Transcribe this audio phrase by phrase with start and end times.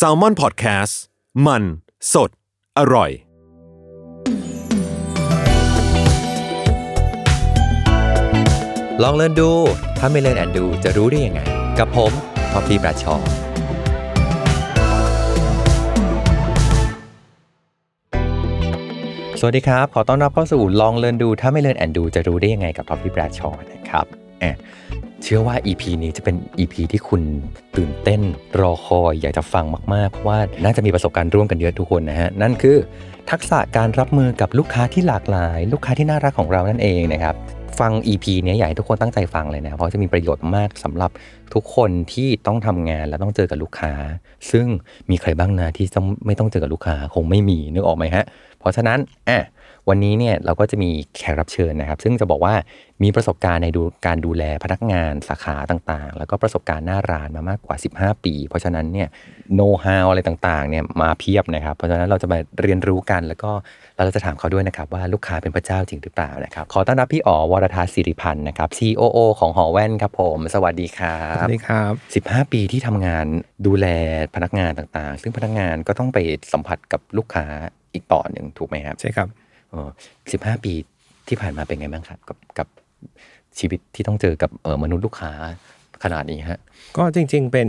[0.06, 0.94] a l ม o n PODCAST
[1.46, 1.62] มัน
[2.12, 2.30] สด
[2.78, 3.10] อร่อย
[9.02, 9.50] ลองเล่นดู
[9.98, 11.40] ถ้าไม่เล่นแอนดูจะรู้ได้ยังไง
[11.78, 12.12] กับผม
[12.52, 13.16] พอพีประชอ
[19.40, 24.06] สวัสดีครับ ขอต้อนรับเข้าสู่ลองเรียนดู ถ้าไม่เรียนแอนดูจะรู้ได้ยังไงกับท็อปปี้แบรดชอนะครับ
[24.40, 24.56] แอบ
[25.22, 27.22] เชื่อว่า EP นี้จะเป็น EP ที่คุณ
[27.76, 28.20] ตื่นเต้น
[28.60, 29.64] รอคอยอยากจะฟัง
[29.94, 32.76] มากๆ เพราะว่าน่าจะมีประสบการณ์ร่วมกันเยอะทุกคนนะฮะ นั่นคือ
[33.30, 37.34] ทักษะการรับมือกับลูกค้าที่หลากหลาย ลูกค้าที่น่ารักของเรานั่นเองนะครับ
[37.80, 41.10] ฟัง EP นี้อยากให้ทุกคนตั้งใจฟังเลยนะ เพราะจะมีประโยชน์มากสำหรับ
[41.54, 43.92] ทุกคนที่ต้องทำงานและต้องเจอกับลูกค้า
[44.50, 44.66] ซึ่ง
[45.10, 48.24] มีใครบ้างนะที่ต้องไม่ต้องเจอกับลูกค้าคงไม่มีนึกออกไหมฮะ
[48.58, 49.38] เพราะฉะนั้นอะ
[49.88, 52.54] วันนี้เนี่ยเราก็จะมีแขกรับเชิญนะครับ ซึ่งจะบอกว่า
[53.02, 59.08] มีประสบการณ์ในดูการดูแลพนักงานสาขาต่างๆ แล้วก็ประสบการณ์หน้าร้านมามากกว่า 15 ปี เพราะฉะนั้นเนี่ย
[59.54, 63.50] โน้ตฮาวอะไรต่างๆเนี่ยมาเพียบนะครับ เพราะฉะนั้นเราจะมาเรียนรู้กันแล้วก็
[63.96, 71.84] เราจะถามเขาด้วยนะครับว่าลูกค้าเป็นพระเจ้าจริงหรือเปล่านะครับ ขอต้อนรับพี่อ๋อวรทัศน์สิริพันธ์นะครับ COO ของหอแว่นครับผม สวัสดีครัสวับสดีครั
[72.20, 73.26] บ 15 ปีที่ทำงาน
[73.66, 73.86] ดูแล
[74.34, 76.18] พนักงานต่างๆ ซึ่งพนักงานก็ต้องไป
[76.52, 77.46] สัมผัสกับลูกค้า
[77.94, 79.28] อีกต่อหนึ่งถูกไหมครับใช่ครับ
[80.32, 80.72] สิบห้าปี
[81.28, 82.68] ที่ผ่านมาเป็นไงบ้างครับกับกับ
[83.58, 85.32] ชีวิตที่ต้องเจอกับเออมนุษย์ลูกค้า
[86.04, 86.60] ขนาดนี้ฮะ
[86.96, 87.68] ก็จริงๆเป็น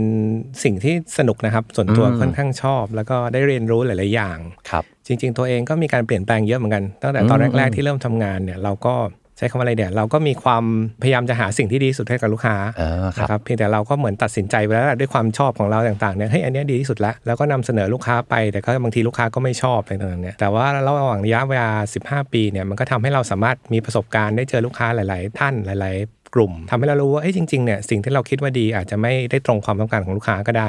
[0.64, 4.38] สิ่งที่สนุกนะครับ ส่วนตัวอืมค่อนข้างชอบ แล้วก็ได้เรียนรู้หลายๆอย่าง
[4.70, 8.94] ครับ จริง ๆ ตัวเองก็มีการเปลี่ยนแปลงเยอะเหมือนกันตั้งแต่ตอนอืมแรก ๆ ที่เริ่มทำงานเนี่ยเราก็
[9.40, 10.64] ใช้คำว่าอะไรเนี่ยเราก็มีความ
[11.02, 21.70] พยายามจะหาสิ่งที่ดีที่สุดให้กับลูกค้าอ่าครับนะครับเพียงแต่เราก็เหมือนตัดสินใจไปแล้วแหละด้วยความชอบของเราต่างๆเนี่ยเฮ้ยอันเนี้ยดีที่สุดแล้วแล้วก็นำเสนอลูกค้าไปแต่ก็บางทีลูกค้าก็ไม่ชอบอะไรต่างๆเนี่ยแต่ว่าระหว่างระยะเวลา
[22.02, 30.68] 15 ปีเนี่ยมันก็ทำให้เราสามารถมีประสบการณ์ได้เจอลูกค้าหลาย ๆ ท่านหลาย ๆ กลุ่มทำให้เรารู้ว่าเอ้ยจริง ๆ เนี่ยสิ่งที่เราคิดว่าดีอาจจะไม่ได้ตรงความต้องการของลูกค้าก็ได้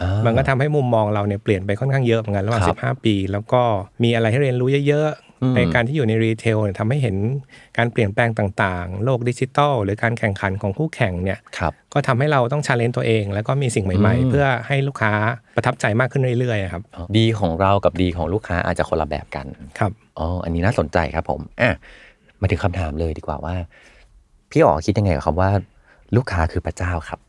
[0.00, 3.62] อ่ามันก็ทำให้มุมมองเราเนี่ยเปลี่ยนไปค่อนข้างเยอะเหมือนกันระหว่างครับ15 ปี แล้วก็
[4.02, 7.16] มีอะไรให้เรียนรู้เยอะอืมๆ ในการที่อยู่ใน retail เนี่ยทำให้เห็น
[7.78, 15.12] การเปลี่ยนแปลงต่างๆ โลกดิจิทัลหรือการแข่งขันของคู่แข่งเนี่ยครับก็ทำให้เราต้อง challenge ตัวเอง แล้วก็มีสิ่งใหม่อืมๆเพื่อให้ลูกค้า
[15.56, 16.82] ประทับใจมากขึ้นเรื่อยๆครับ
[17.18, 19.46] ดีของเรากับดีของลูกค้าอาจจะคนละแบบกัน
[19.78, 21.70] ครับอ๋ออันนี้น่าสนใจครับผมอะ
[22.40, 23.54] มาถึงคำถามเลยดีกว่าว่า
[24.50, 25.50] พี่อ๋อคิดยังไงกับคำว่า
[26.16, 27.20] ลูกค้าคือพระเจ้าครับ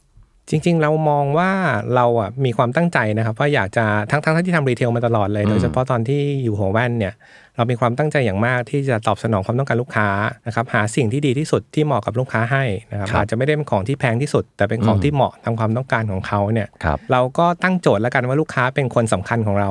[0.49, 1.51] จริง ๆ เรามองว่า
[1.95, 7.13] เราอะมีความตั้งใจนะครับว่าอยากจะทั้งทั้งที่ทำรีเทลมาตลอดเลยอืมโดยเฉพาะตอนที่อยู่หัวแว่นเนี่ย
[7.55, 10.07] เรามีความตั้งใจอย่างมากที่จะตอบสนองความต้องการลูกค้า
[10.47, 19.69] นะครับหาสิ่งที่ดีที่สุดที่เหมาะกับลูกค้าให้นะครับครับอาจจะไม่ได้เป็นของที่แพงที่สุด แต่เป็นของอืมที่เหมาะตามความต้องการของเขาเนี่ยครับเราก็ตั้งโจทย์แล้วกันว่าลูกค้าเป็นคนสำคัญของเรา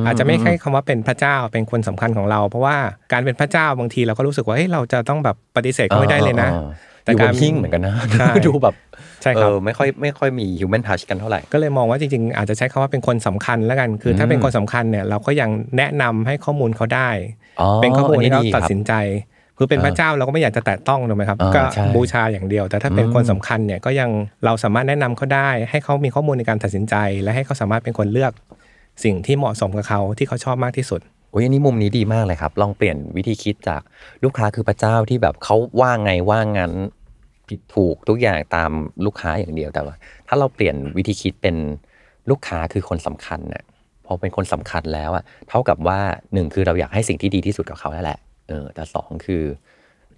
[0.00, 2.76] มอาจจะไม่ใช่คำว่าเป็นพระเจ้าเป็นคนสำคัญของเรา เพราะว่า
[3.12, 8.74] การเป็นพระเจ้าบางทีเราก็รู้สึกว่าเฮ้ยเราจะต้องแบบปฏิเสธเขาไม่ได้เลยนะออออ แต่อยู่บการนหิ้งเหมือนกันนะใช่ดูแบบ
[9.22, 17.10] ใช่ครับเออไม่ค่อยไม่ค่อยมี human touch กันเท่าไหร่ ก็เลยมองว่าจริงๆ อาจจะใช้คำว่าเป็นคนสำคัญแล้วกัน คือถ้าอืมเป็นคนสำคัญเนี่ยเราก็ยังแนะนำให้ข้อมูลเขาได้
[17.60, 18.92] อ๋อเป็นข้อมูลอันนี้ที่เขาดีตัดครับสินใจ
[19.56, 24.10] คือเป็นพระเจ้าเราก็ไม่อยากจะแตะต้องถูกไหมครับอ่าก็ใช่บูชาอย่างเดียว แต่ถ้าเป็นอืมคนสำคัญเนี่ยก็ยัง
[24.44, 28.32] เราสามารถแนะนำเขาได้ ให้เขามีข้อมูลในการตัดสินใจ และให้เขาสามารถเป็นคนเลือก
[29.04, 31.00] สิ่งที่เหมาะสมกับเขาที่เขาชอบมากที่สุด
[31.30, 33.82] โอ้ยอันนี้มุมนี้ดีมากเลยครับ ลองเปลี่ยนวิธีคิดจาก
[34.24, 36.72] ลูกค้าคือพระเจ้าที่แบบเขาว่าไงว่างั้น
[37.48, 38.70] ผิดถูกทุกอย่างตาม
[39.04, 39.94] ลูกค้าอย่างเดียวแต่ว่า
[40.28, 41.56] ถ้าเราเปลี่ยนวิธีคิดเป็น
[42.30, 43.64] ลูกค้าคือคนสำคัญเน่ะ
[44.06, 45.98] พอเป็นคนสำคัญแล้วอะเท่ากับว่า
[46.32, 48.18] หนึ่งคือเราอยากให้สิ่งที่ดีที่สุดกับเขาแล้วแหละ
[48.48, 49.42] เออแต่สองคือ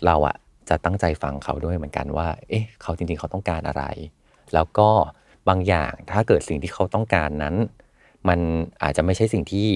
[0.07, 0.37] เราอะ
[0.69, 3.85] จะตั้งใจฟังเขาด้วยเหมือนกันว่า เอ๊ะเขาจริงๆเขาต้องการอะไร
[4.55, 4.89] แล้วก็
[5.49, 7.55] บางอย่างถ้าเกิดสิ่งที่เขาต้องการนั้น
[8.29, 8.41] มัน
[8.83, 9.69] อาจจะไม่ใช่สิ่งที่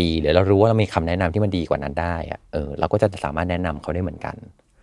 [0.00, 4.36] ดีหรือเรารู้ว่าเรามีคำแนะนำที่มันดีกว่านั้นได้อะเออเราก็จะสามารถแนะนำเขาได้เหมือนกัน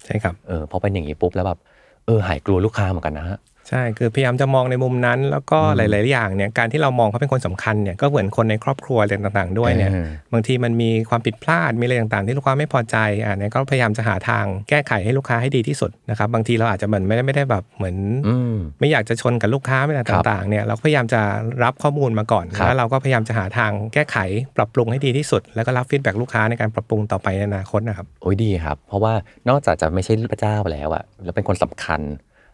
[0.06, 1.60] ใช่ครับเออพอเป็นอย่างนี้ปุ๊บแล้วแบบ
[2.06, 3.38] เออหายกลัวลูกค้าเหมือนกันนะฮะ
[3.70, 17.96] ใช่คือพยายามจะมองในมุมนั้น แล้วก็หลาย ๆ อย่างเนี่ยการที่เรามองเขาเป็นคนสำคัญเนี่ยก็เหมือนคนในครอบครัวอะไรต่างๆ ด้วยเนี่ยเออบางทีมันมีความผิดพลาดมีอะไรต่างๆ ที่ลูกค้าไม่พอใจอ่าเนี่ยก็พยายามจะหาทางแก้ไขให้ลูกค้าให้ดีที่สุดนะครับบางทีเราอาจจะเหมือนไม่ได้ไม่ได้แบบเหมือน
[18.28, 21.22] อืมไม่อยากจะชนกับลูกค้าไม่อะไรครับต่าง ๆ เนี่ยเราก็พยายามจะ
[21.64, 24.18] รับข้อมูลมาก่อนครับแล้วเราก็พยายามจะหาทางแก้ไข
[24.58, 29.14] ปรับปรุงให้ดีที่สุด แล้วก็รับฟีดแบ็กลูกค้าในการปรับปรุงต่อไปในอนาคตนะครับโอ้ยดีครับ เพราะว่า
[29.50, 32.02] นอกจากจะไม่ใช่พระเจ้าแล้วอะแล้วเป็นคนสำคัญ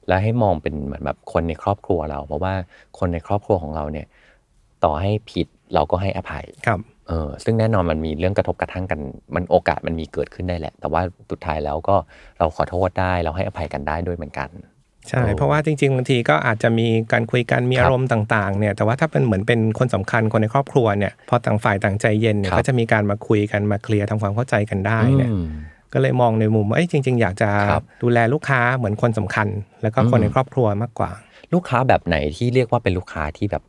[0.08, 2.54] และให้มองเป็นเหมือนแบบคนในครอบครัวเรา เพราะว่า
[3.00, 4.08] คนในครอบครัวของเราเนี่ย
[4.84, 9.00] ต่อให้ผิดเราก็ให้อภัยครับเออซึ่งแน่นอนมันมีเรื่องกระทบกระทั่งกัน
[9.36, 11.96] มันโอกาสมันมีเกิดขึ้นได้แหละ แต่ว่าสุดท้ายแล้วก็
[12.40, 14.50] เราขอโทษได้เราให้อภัยกันได้ด้วยเหมือนกัน
[15.10, 25.48] ใช่โอ้เพราะว่าจริงๆบางทีก็อาจจะมีการคุยกันมีครับอารมณ์ต่างๆเนี่ยแต่ว่าถ้าเป็นเหมือนเป็นคนสำคัญคนในครอบครัวเนี่ยพอต่างฝ่ายต่างใจเย็นเนี่ยครับก็จะมีการมาคุยกันมาเคลียร์ทำความเข้าใจกันได้เนี่ยอืม
[25.96, 29.48] ก็เลยมองในมุมว่าเอ้ยจริง ๆ อยากจะครับดูแลลูกค้าเหมือนคนสำคัญ
[29.82, 31.12] แล้วก็คนอืมในครอบครัวมากกว่า
[31.54, 33.64] ลูกค้าแบบไหนที่เรียกว่าเป็นลูกค้าที่แบบ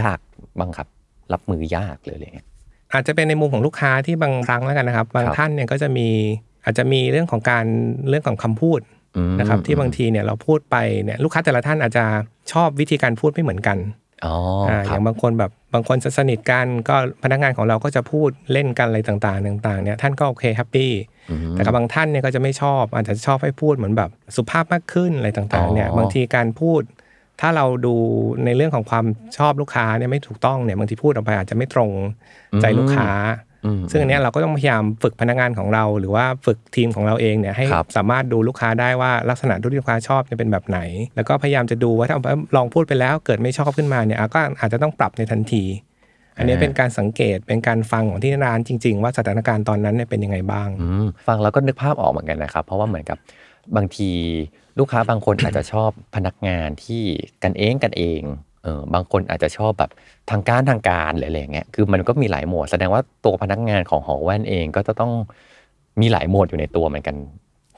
[0.00, 0.18] ยาก
[0.58, 0.88] บ้างครับ
[1.32, 2.46] รับมือยากเลยอะไรเงี้ย
[2.92, 6.08] อาจจะเป็นในมุมของลูกค้าที่บางครั้งแล้วกันนะครับ บางครับท่านเนี่ยก็จะมี
[6.64, 7.64] อาจจะมีเรื่องของการ
[8.08, 8.80] เรื่องของคำพูด
[9.16, 12.04] อืมนะครับที่บางทีเนี่ยเราพูดไปเนี่ยลูกค้าแต่ละท่านอาจจะ
[12.52, 13.78] ชอบวิธีการพูดไม่เหมือนกัน
[14.24, 14.34] อ๋อ
[14.68, 20.92] อ่าคอรับย่างบางคนแบบบางคนจะสนิทกันก็พนักงานของเราก็จะพูดเล่นกันอะไรต่างๆต่างๆเนี่ยท่านก็โอเคแฮปปี้
[21.30, 26.82] อืมแต่กับบางท่านเนี่ยก็จะไม่ชอบ อาจจะชอบให้พูดเหมือนแบบสุภาพมากขึ้นอะไรต่างๆเนี่ยอ๋อบางทีการพูด
[27.40, 27.94] ถ้าเราดู
[28.44, 29.04] ในเรื่องของความ
[29.38, 31.90] ชอบลูกค้าเนี่ยไม่ถูกต้องเนี่ยบางทีพูดออกไปอาจจะไม่ตรง
[32.60, 33.53] ใจลูกค้าอืม
[33.90, 40.78] ซึ่งอันเนี้ยเราก็ต้องพยายามฝึกพนักงานของเรา หรือว่าฝึกทีมของเราเองเนี่ยให้ครับสามารถดูลูกค้าได้ว่าลักษณะที่ลูกค้าชอบเนี่ยเป็นแบบไหน
[41.16, 42.16] แล้วก็พยายามจะดูว่าถ้า
[42.56, 45.64] ลองพูดไปแล้วเกิดไม่ชอบขึ้นมาเนี่ยอะก็อาจจะต้องปรับในทันที
[46.36, 53.18] อันนี้เป็นการสังเกตเป็นการฟังของที่ร้านจริง ๆ ว่าสถานการณ์ตอนนั้นเนี่ยเป็นยังไงบ้างอืมฟังแล้วก็นึกภาพออกเหมือนกันนะครับเพราะว่าเหมือนกับ
[53.76, 54.10] บางที
[54.78, 57.02] ลูกค้าบางคนอาจจะชอบพนักงานที่
[57.42, 58.20] กันเองกันเอง
[58.64, 59.90] เออบางคนอาจจะชอบแบบ
[60.30, 65.12] ทางการทางการหรืออะไรอย่างเงี้ยคือมันก็มีหลายโหมด แสดงว่าตัวพนักงานของหอแว่นเองก็จะต้อง
[66.00, 67.16] มีหลายโหมดอยู่ในตัวเหมือนกัน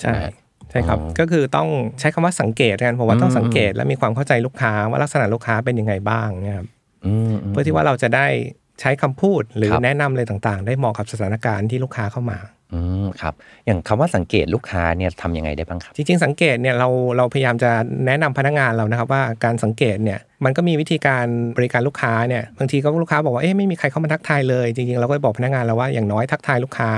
[0.00, 0.32] ใช่นะฮะ
[0.70, 1.68] ใช่ครับอ๋อก็คือต้อง
[2.00, 6.66] ใช้คำว่าสังเกตกันผมว่าต้องอืมสังเกตและมีความเข้าใจลูกค้าว่าลักษณะลูกค้าเป็นยังไงบ้างเนะครับ
[7.06, 8.26] อืมมเพื่อที่ว่าเราจะได้
[8.80, 12.38] ใช้คำพูดหรือครับแนะนำอะไรต่างๆ ได้เหมาะกับสถานการณ์ที่ลูกค้าเข้ามา
[12.72, 13.34] อืมครับ
[13.66, 17.70] อย่างคำว่าสังเกตลูกค้าเนี่ยทำยังไงได้บ้างครับ จริงๆ สังเกตเนี่ยเราเราพยายามจะ
[18.06, 21.26] แนะนำพนักงานเรานะครับว่าการสังเกตเนี่ยมันก็มีวิธีการ
[21.56, 26.90] บริการลูกค้าเนี่ยบางทีก็ลูกค้าบอกว่าเอ๊ะไม่มีใครเข้ามาทักทายเลย จริงๆ เราก็บอกพนักงานเราว่าอย่างน้อยทักทายลูกค้า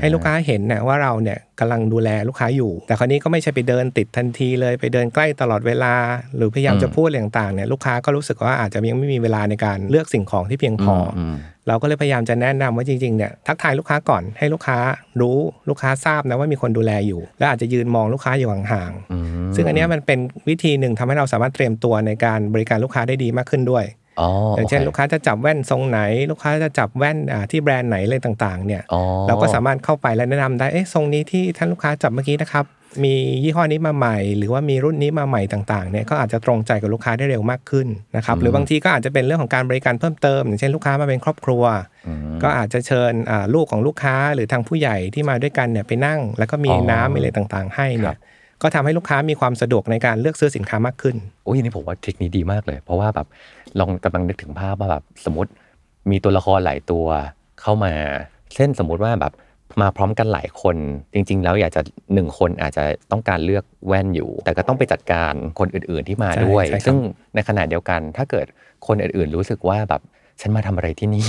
[0.00, 5.94] ให้ลูกค้าเห็นนะว่าเราเนี่ยกำลังดูแลลูกค้าอยู่ แต่คราวนี้ก็ไม่ใช่ไปเดินติดทันทีเลยไปเดินใกล้ตลอดเวลา
[6.36, 11.36] หรือพยายามจะพูดอะไรต่างๆเนี่ยลูกค้าก็รู้สึกว่าอาจจะยังไม่มีเวลาในการเลือกสิ่งของที่เพียงพออม
[11.68, 14.78] เราก็เลยพยายามจะแนะนำว่าจริงๆเนี่ยทักทายลูกค้าก่อนให้ลูกค้า
[15.20, 15.38] รู้
[15.68, 20.18] ลูกค้าทราบนะว่ามีคนดูแลอยู่ และอาจจะยืนมองลูกค้าอยู่ห่างอืมๆซึ่งอันเนี้ยมันเป็น
[20.48, 23.84] วิธีหนึ่งทำให้เราสามารถเตรียมตัวในการบริการลูกค้าได้ดีมากขึ้นด้วย
[24.20, 26.00] อ๋ออย่างเช่นโอลูกค้าจะจับแว่นทรงไหน
[26.30, 32.66] ลูกค้าจะจับแว่นอ่าที่แบรนด์ไหนอะไรต่างๆเนี่ยอ๋อเราก็สามารถเข้าไปและแนะนำได้เอ๊ะทรงนี้ที่ท่านลูกค้าจับเมื่อกี้นะครับ
[33.04, 41.64] มียี่ห้อนี้มาใหม่ หรือว่ามีรุ่นนี้มาใหม่ต่างๆเนี่ยก็อาจจะตรงใจกับลูกค้าได้เร็วมากขึ้นนะครับหรือบางทีก็อาจจะเป็นเรื่องของการบริการเพิ่มเติม อย่างเช่นลูกค้ามาเป็นครอบครัว
[42.06, 48.18] อืมก็อาจจะเชิญอ่าลูกของลูกค้าหรือทางผู้ใหญ่ที่มาด้วยกันเนี่ยไปนั่ง แล้วก็มีอ๋อน้ำมีอะไรต่างๆ ให้ครัเนี่ยบ
[48.62, 53.26] ก็ทำให้ลูกค้ามีความสะดวกในการเลือกซื้อสินค้ามากขึ้น โอ้ยอันนี่ผมว่าเทคนิคดีมากเลย เพราะว่าแบบ
[53.78, 55.50] ลองกำลังนึกถึงภาพว่าแบบสมมติ
[56.10, 57.06] มีตัวละครหลายตัว
[57.60, 57.92] เข้ามา
[58.54, 59.32] เช่นสมมุติว่าแบบ
[59.80, 60.76] มาพร้อมกันหลายคน
[61.14, 61.82] จริง ๆ แล้วอยากจะ
[62.14, 66.96] หนึ่งคนอาจจะต้องการเลือกแว่นอยู่ แต่ก็ต้องไปจัดการคนอื่น ๆที่มาใช่ด้วยใช่ครับซึ่ง
[67.34, 68.46] ในขณะเดียวกันถ้าเกิด
[68.86, 70.02] คนอื่น ๆ รู้สึกว่าแบบ
[70.40, 71.26] ฉันมาทำอะไรที่นี่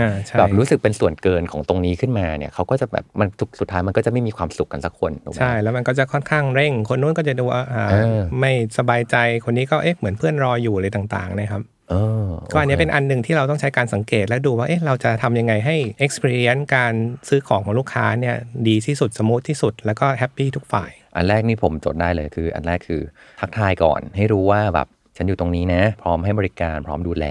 [0.00, 3.28] อ่าใช่แบบรู้สึกเป็นส่วนเกินของตรงนี้ขึ้นมาเนี่ยเขาก็จะแบบมัน
[3.60, 11.94] สุดท้ายมันก็จะไม่มีความสุขกันสักคนถูกไหมใช่แล้วมันก็จะค่อนข้างเร่ง คนนู้นก็จะดูว่าอ่าเออไม่สบายใจคนนี้ก็เอ๊ะเหมือนเพื่อนรออยู่อะไรต่างๆนะครับเอ
[12.26, 15.76] อก็อันเนี้ยโคเป็นอันหนึ่งที่เราต้องใช้การสังเกตและดูว่าเอ๊ะเราจะทำยังไงให้
[16.06, 16.94] experience การ
[17.28, 18.36] ซื้อของของลูกค้าเนี่ย
[18.68, 23.00] ดีที่สุดสมูทที่สุดแล้วก็แฮปปี้ทุกฝ่าย อันแรกนี่ผมจดได้เลยคือ อันแรกคือ
[23.40, 27.26] ทักทายก่อนให้รู้ว่าแบบฉันอยู่ตรงนี้นะ พร้อมให้บริการพร้อมดูแล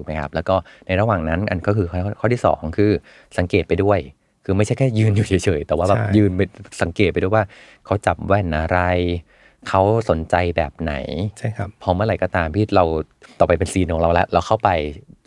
[0.00, 0.56] ถูกไหมครับแล้วก็
[0.86, 2.90] ในระหว่างนั้นอันก็คือข้อข้อที่สองคือ
[3.38, 3.98] สังเกตไปด้วย
[4.44, 6.40] คือไม่ใช่แค่ยืนอยู่เฉยๆแต่ว่าแบบใช่ยืนไป
[6.82, 7.44] สังเกตไปด้วยว่า
[7.86, 8.78] เขาจับแว่นอะไร
[9.68, 10.94] เขาสนใจแบบไหน
[11.38, 12.84] ใช่ครับพอเมื่อไหร่ก็ตามที่เรา
[13.38, 14.70] ต่อไปเป็นซีนของเราแล้ว เราเข้าไป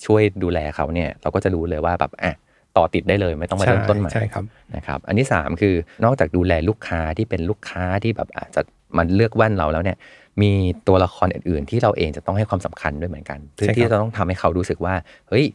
[0.06, 2.34] ช่วยดูแลเขาเนี่ย เราก็จะรู้เลยว่าแบบอะ
[2.78, 4.44] ต่อติดได้เลยไม่ต้องมาเริ่มต้นใหม่ใช่ครับ
[4.76, 8.62] นะครับ อันที่ 3 คือนอกจากดูแลลูกค้าที่เป็นลูกค้าที่แบบอาจจะ
[8.98, 9.98] มันเลือกแว่นเราแล้วเนี่ย
[10.42, 10.52] มี
[10.88, 14.96] ตัวละครอื่น ๆ ที่เราเองจะต้องให้ความสำคัญด้วยเหมือนกันเพื่อใช่ครับที่จะต้องทำให้เขารู้สึกว่า
[15.30, 15.46] เฮ้ย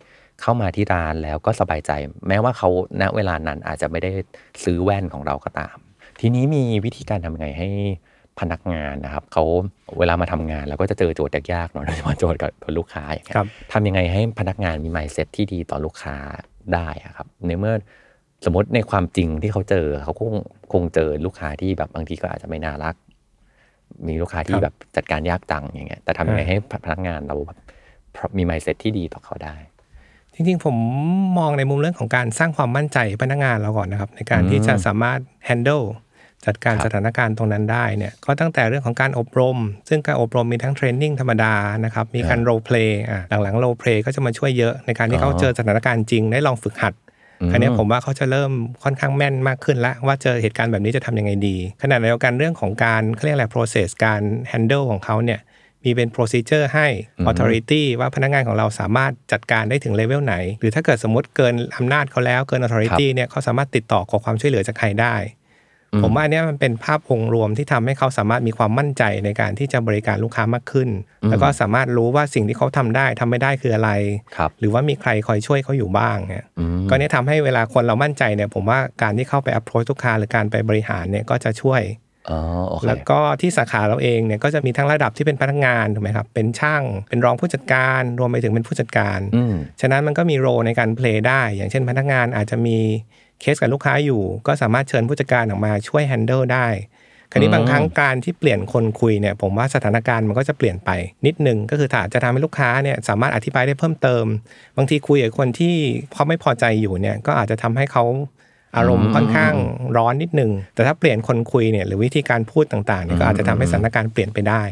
[0.41, 1.91] เข้ามาที่ร้านแล้วก็สบายใจ
[2.29, 2.69] แม้ว่าเขา
[3.01, 4.11] ณเวลานั้นอาจจะไม่ได้
[4.65, 5.77] ซื้อแว่นของเราก็ตาม
[6.21, 7.69] ทีนี้มีวิธีการทำยังไงให้
[8.41, 9.45] พนักงานนะครับเขา
[9.99, 16.17] เวลามาทำงานเราก็จะเจอโจทย์ยากๆเนาะโดยเฉพาะโจทย์กับกับลูกค้าอย่างเงี้ยครับทำยังไงให้พนักงานมี mindset ที่ดีต่อลูกค้า
[16.75, 17.75] ได้อะครับในเมื่อ
[18.45, 20.35] สมมติในความจริงที่เขาเจอเขาคง
[20.73, 22.95] คงเจอลูกค้าที่แบบบางทีก็อาจจะไม่น่ารัก
[24.07, 27.59] มีลูกค้าคที่รับแบบจัดการยากจังอย่างเงี้ยแต่ทำยังไงอ่าให้พนักงานเราแบบ
[28.37, 29.57] มี mindset ที่ดีต่อเขาได้
[30.35, 30.77] จริงๆ ผม
[31.39, 35.19] มองในมุมเรื่องของการสร้างความมั่นใจให้พนักงานเราก่อนนะครับ ในการที่จะสามารถ
[35.49, 35.85] handle
[36.47, 41.55] จัดการครับสถานการณ์ตรงนั้นได้เนี่ยก็ตั้งแต่เรื่องของการอบรม ซึ่งการอบรมมีทั้งเทรนนิ่งธรรมดา
[41.85, 46.95] นะครับมีการ role play อะหลังๆ role play ก็จะมาช่วยเยอะในการที่เขาเจอสถานการณ์จริงได้ลองฝึกหัด
[47.51, 48.53] คราวเนี้ยผมว่าเขาจะเริ่ม
[48.85, 55.41] ค่อนข้างแม่นมากขึ้นแล้วว่าเจอเหตุการณ์แบบนี้จะทำยังไงดี ขณะเดียวกันเรื่องของการเขาเรียกอะไร process การ handle ของเขาเนี่ย
[55.85, 56.87] มีเป็น procedure ให้
[57.31, 65.15] authority ว่าพนักงานของเราสามารถจัดการได้ถึงเลเวลไหน หรือถ้าเกิดสมมติเกินอำนาจเขาแล้วเกิน authority เนี่ยเขาสามารถติดต่อขอความช่วยเหลือจากใครได้
[66.03, 70.89] ผมว่าอันเนี้ยมันเป็นภาพองค์รวมที่ทำให้เขาสามารถมีความมั่นใจในการที่จะบริการลูกค้ามากขึ้น
[71.31, 73.91] แล้วก็สามารถรู้ว่าสิ่งที่เขาทำได้ทำไม่ได้คืออะไร
[74.37, 81.83] ครับหรือว่ามีใครคอยช่วยเขาอยู่บ้างเนี่ยอืมก็เนี่ยทำให้เวลาคนเรามั่นใจเนี่ยผมว่าการที่เข้าไป approach ลูกค้าหรือการไปบริหารเนี่ยก็จะช่วย
[82.31, 92.79] อ๋อโอเคแล้วก็ที่สาขาเราเองเนี่ยก็จะมีทั้งระดับที่เป็นพนักงานถูกไหมครับเป็นช่างเป็นรองผู้จัดการรวมไปถึงเป็นผู้จัดการอืมฉะนั้นมันก็มีโรในการเพลย์ได้ อย่างเช่นพนักงานอาจจะมี
[93.41, 96.67] เคสกับลูกค้าอยู่ ก็สามารถเชิญผู้จัดการออกมาช่วยแฮนเดิลได้
[97.31, 100.91] คราวนี้อืมบางครั้งการที่เปลี่ยนคนคุยเนี่ยผมว่าสถานการณ์มันก็จะเปลี่ยนไป
[101.27, 104.25] นิดนึงก็คือถ้าจะทำให้ลูกค้าเนี่ยสามารถอธิบายได้เพิ่มเติม
[104.77, 105.75] บางทีคุยกับคนที่
[106.13, 108.05] เขาไม่พอใจอยู่เนี่ยก็อาจจะทำให้เขา
[108.77, 109.55] อารมณ์ค่อนข้าง
[109.97, 114.63] ร้อนนิดนึง แต่ถ้าเปลี่ยนคนคุยเนี่ยหรือวิธีการพูดต่างๆเนี่ยก็อาจจะทำให้สถานการณ์เปลี่ยนไปได้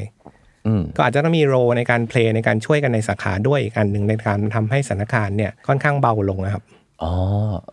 [0.67, 6.63] อืมก็อาจจะต้องมีโรในการเพลย์ในการช่วยกันในสาขาด้วยอีกอันหนึ่งในการทำให้สถานการณ์เนี่ยค่อนข้างเบาลงนะครับ
[7.03, 7.13] อ๋อ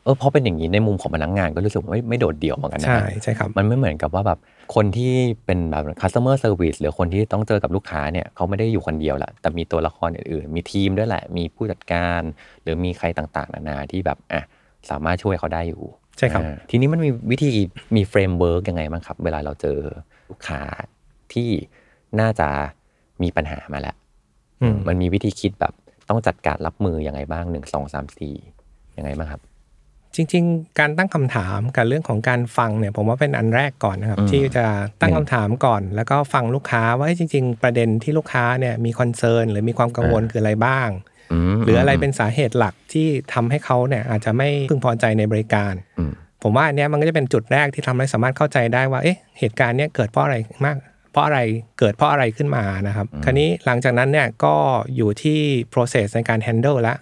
[0.03, 4.39] เออเพราะเป็นอย่างนี้ในมุมของพนักงานก็รู้สึกว่าไม่ไม่โดดเดี่ยวเหมือนกันนะใช่ใช่ครับมันไม่เหมือนกับว่าแบบ
[4.75, 5.13] คนที่
[5.45, 12.21] เป็นแบบ customer service หรือคนที่ต้องเจอกับลูกค้าเนี่ยเขาไม่ได้อยู่คนเดียวแหละแต่มีตัวละครอื่นๆ มีทีมด้วยแหละ มีผู้จัดการ
[12.63, 14.41] หรือมีใครต่างๆ นานาที่แบบอะ
[14.89, 15.83] สามารถช่วยเขาได้อยู่
[16.17, 17.49] ใช่ครับอ่าทีนี้มันมีวิธี
[17.95, 19.79] มี framework ยังไงบ้างครับ เวลาเราเจอ
[20.29, 20.61] ลูกค้า
[21.33, 21.49] ที่
[22.19, 22.49] น่าจะ
[23.23, 23.95] มีปัญหามาแล้ว
[24.61, 25.73] อืมมันมีวิธีคิดแบบ
[26.09, 28.35] ต้องจัดการรับมือยังไงบ้างหนึ่งสองสามสี่
[28.97, 29.41] ยังไงบ้างครับ
[30.15, 34.65] จริง ๆ การตั้งคำถามกับเรื่องของการฟังเนี่ยผมว่าเป็นอันแรกก่อนนะครับอืมที่จะ
[35.01, 40.89] ตั้งคำถามก่อน แล้วก็ฟังลูกค้าว่าเฮ้ยจริง ๆ ประเด็นที่ลูกค้าเนี่ยมีคอนเซิร์นหรือมีความกังวลคืออะไรบ้าง
[41.53, 46.11] มหรืออะไรเป็นสาเหตุหลักที่ทำให้เขาเนี่ยอาจจะไม่พึงพอใจในบริการอืม
[46.43, 50.35] ผมว่าอันเนี้ยมันก็จะเป็นจุดแรกที่ทำให้สามารถเข้าใจได้ว่าเอ๊ะเหตุการณ์เนี้ยเกิดเพราะอะไร
[50.65, 50.77] มาก
[51.11, 51.39] เพราะอะไร
[51.79, 54.55] เกิดเพราะอะไรขึ้นมานะครับ คราวนี้หลังจากนั้นเนี่ยก็
[54.95, 55.39] อยู่ที่
[55.73, 56.97] process ในการ handle แล้ว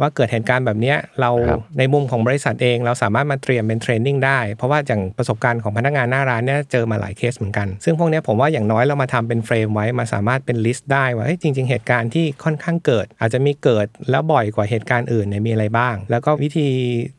[0.00, 16.68] ว่าเกิดเหตุการณ์แบบเนี้ยเราครับในมุมของบริษัทเอง เราสามารถมาเตรียมเป็น training ได้ เพราะว่าอย่างประสบการณ์ของพนักงานหน้าร้านเนี่ยเจอมาหลายเคสเหมือนกัน ซึ่งพวกเนี้ยผมว่าอย่างน้อยเรามาทำเป็น frame ไว้มาสามารถเป็น list ได้ว่าเฮ้ยจริง ๆ เหตุการณ์ที่ค่อนข้างเกิด อาจจะมีเกิดแล้วบ่อยกว่าเหตุการณ์อื่นเนี่ยมีอะไรบ้าง แล้วก็วิธี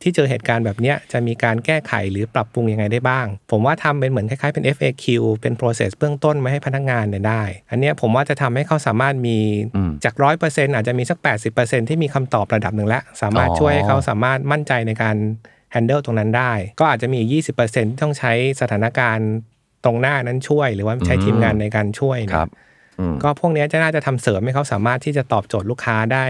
[0.01, 5.05] ที่เจอเหตุการณ์แบบเนี้ยจะมีการแก้ไขหรือปรับปรุงยังไงได้บ้าง ผมว่าทำเป็นเหมือนคล้ายๆเป็น FAQ
[5.41, 9.37] เป็น process เบื้องต้นมาให้พนักงานเนี่ยได้ อันเนี้ยผมว่าจะทำให้เขาสามารถมี
[9.75, 11.17] อืมจากร้อยเปอร์เซ็นต์อาจจะมีสัก
[11.53, 15.15] 80%ที่มีคำตอบระดับหนึ่งแล้ว สามารถอ๋อช่วยให้เขาสามารถมั่นใจในการ
[15.73, 17.19] handle ตรงนั้นได้ ก็อาจจะมี
[17.55, 18.31] 20%ที่ต้องใช้
[18.61, 19.29] สถานการณ์
[19.85, 22.49] ตรงหน้านั้นช่วย หรือว่าใช้ทีมงานในการช่วยเนี่ยครับ
[22.99, 26.25] อืมก็พวกเนี้ยจะน่าจะทำเสริมให้เขาสามารถที่จะตอบโจทย์ลูกค้าได้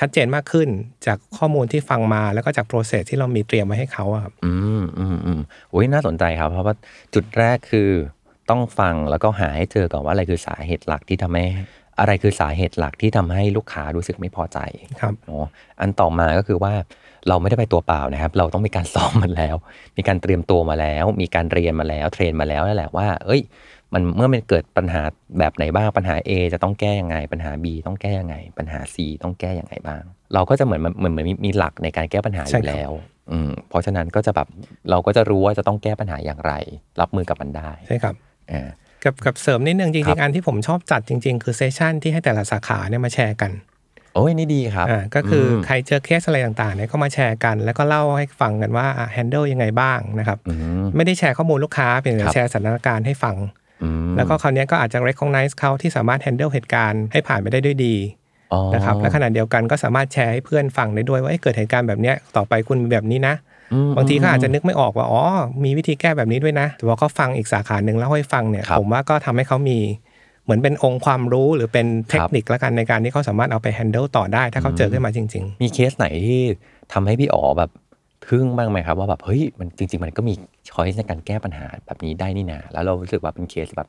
[0.00, 0.68] ชัดเจนมากขึ้น
[1.06, 5.40] จากข้อมูลที่ฟังมาแล้วก็จาก process ที่เรามีเตรียมไว้ให้เขาอะครับ อืมอืมอืม
[5.70, 6.74] โอ้ยน่าสนใจครับ เพราะว่า
[7.14, 7.88] จุดแรกคือ
[8.50, 11.44] ต้องฟังแล้วก็หาให้เจอก่อนว่าอะไรคือสาเหตุหลักที่ทำให้
[11.98, 14.58] อะไรคือสาเหตุหลักที่ทำให้ลูกค้ารู้สึกไม่พอใจ
[15.00, 15.46] ครับเนาะ
[15.80, 16.74] อันต่อมาก็คือว่า
[17.28, 19.56] เราไม่ได้ไปตัวเปล่านะครับ เราต้องมีการซ้อมมันแล้ว
[19.96, 23.42] มีการเตรียมตัวมาแล้ว มีการเรียนมาแล้ว เทรนมาแล้วนั่นแหละว่า เอ้ย
[23.92, 25.02] มันเมื่อมันเกิดปัญหา
[25.38, 30.02] แบบไหนบ้างปัญหา A จะต้องแก้ยังไง ปัญหา B ต้องแก้ยังไง ปัญหา C ต้องแก้ยังไงบ้าง
[30.34, 32.92] เราก็จะเหมือนเหมือนเหมือนมีมีหลักในการแก้ปัญหาอใช่ยู่ครับแล้ว
[33.30, 34.48] อืมเพราะฉะนั้นก็จะแบบ
[34.90, 36.52] เราก็จะรู้ว่าจะต้องแก้ปัญหาอย่างไร
[37.00, 38.14] รับมือกับมันได้ใช่ครับ
[38.52, 38.68] อ่า
[39.04, 43.52] กับกับเสริมนิดนึงจครัริบงๆ อันที่ผมชอบจัดจริง ๆ คือเซสชันที่ให้แต่ละสาขาเนี่ยมาแชร์กัน
[44.14, 53.36] โอ้ยนี่ดีครับอ่าก็คืออมใครเจอเคสอะไรต่างๆเนี่ยก็มาแชร์กัน แล้วก็เล่าให้ฟังกันว่าแฮนเดิลยังไงบ้างนะครับอืมไม่ได้แชร์ข้อมูลลูกค้าเพียงแต่ครับแชร์สถานการณ์ให้ฟัง
[53.82, 57.96] อืมแล้วก็คราวเนี้ยก็อาจจะ recognize เขาที่สามารถ handle เหตุการณ์ให้ผ่านไปได้ด้วยดี
[58.52, 63.51] อ๋อนะครับและขณะเดียวกันก็สามารถแชร์ให้เพื่อนฟังได้ด้วยว่าเอ้ยเกิดเหตุการณ์แบบเนี้ยต่อไปคุณมีแบบนี้นะอืม
[63.96, 65.22] บางทีเขาอาจจะนึกไม่ออกว่าอ๋อ
[65.64, 69.78] มีวิธีแก้แบบนี้ด้วยนะ แต่ว่าเขาฟังอีกสาขาหนึ่งแล้วให้ฟังเนี่ยครับผมว่าก็ทำให้เขามี
[70.44, 76.40] เหมือนเป็นองค์ความรู้หรือเป็นเทคนิคละกันในการที่เขาสามารถเอาไป handle ต่อได้ ถ้าเขาเจอขึ้นมาจริงมีเคสไหนที่
[76.92, 77.70] ทำให้พี่อ๋อแบบ
[78.28, 80.34] ทึ่งบ้างไหมครับ ว่าแบบเฮ้ยมันจริง ๆ มันก็มี
[80.70, 83.88] ช้อยในการแก้ปัญหาแบบนี้ได้นี่นาแล้วเรารู้สึกว่าเป็นเคสแบบ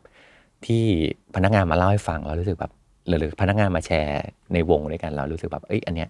[0.66, 0.84] ที่
[1.36, 2.72] พนักงานมาเล่าให้ฟังแล้วรู้สึกแบบ
[3.08, 4.24] หรือหรือพนักงานมาแชร์
[4.54, 6.10] ในวงด้วยกันเรารู้สึกแบบเอ้ยอันเนี้ย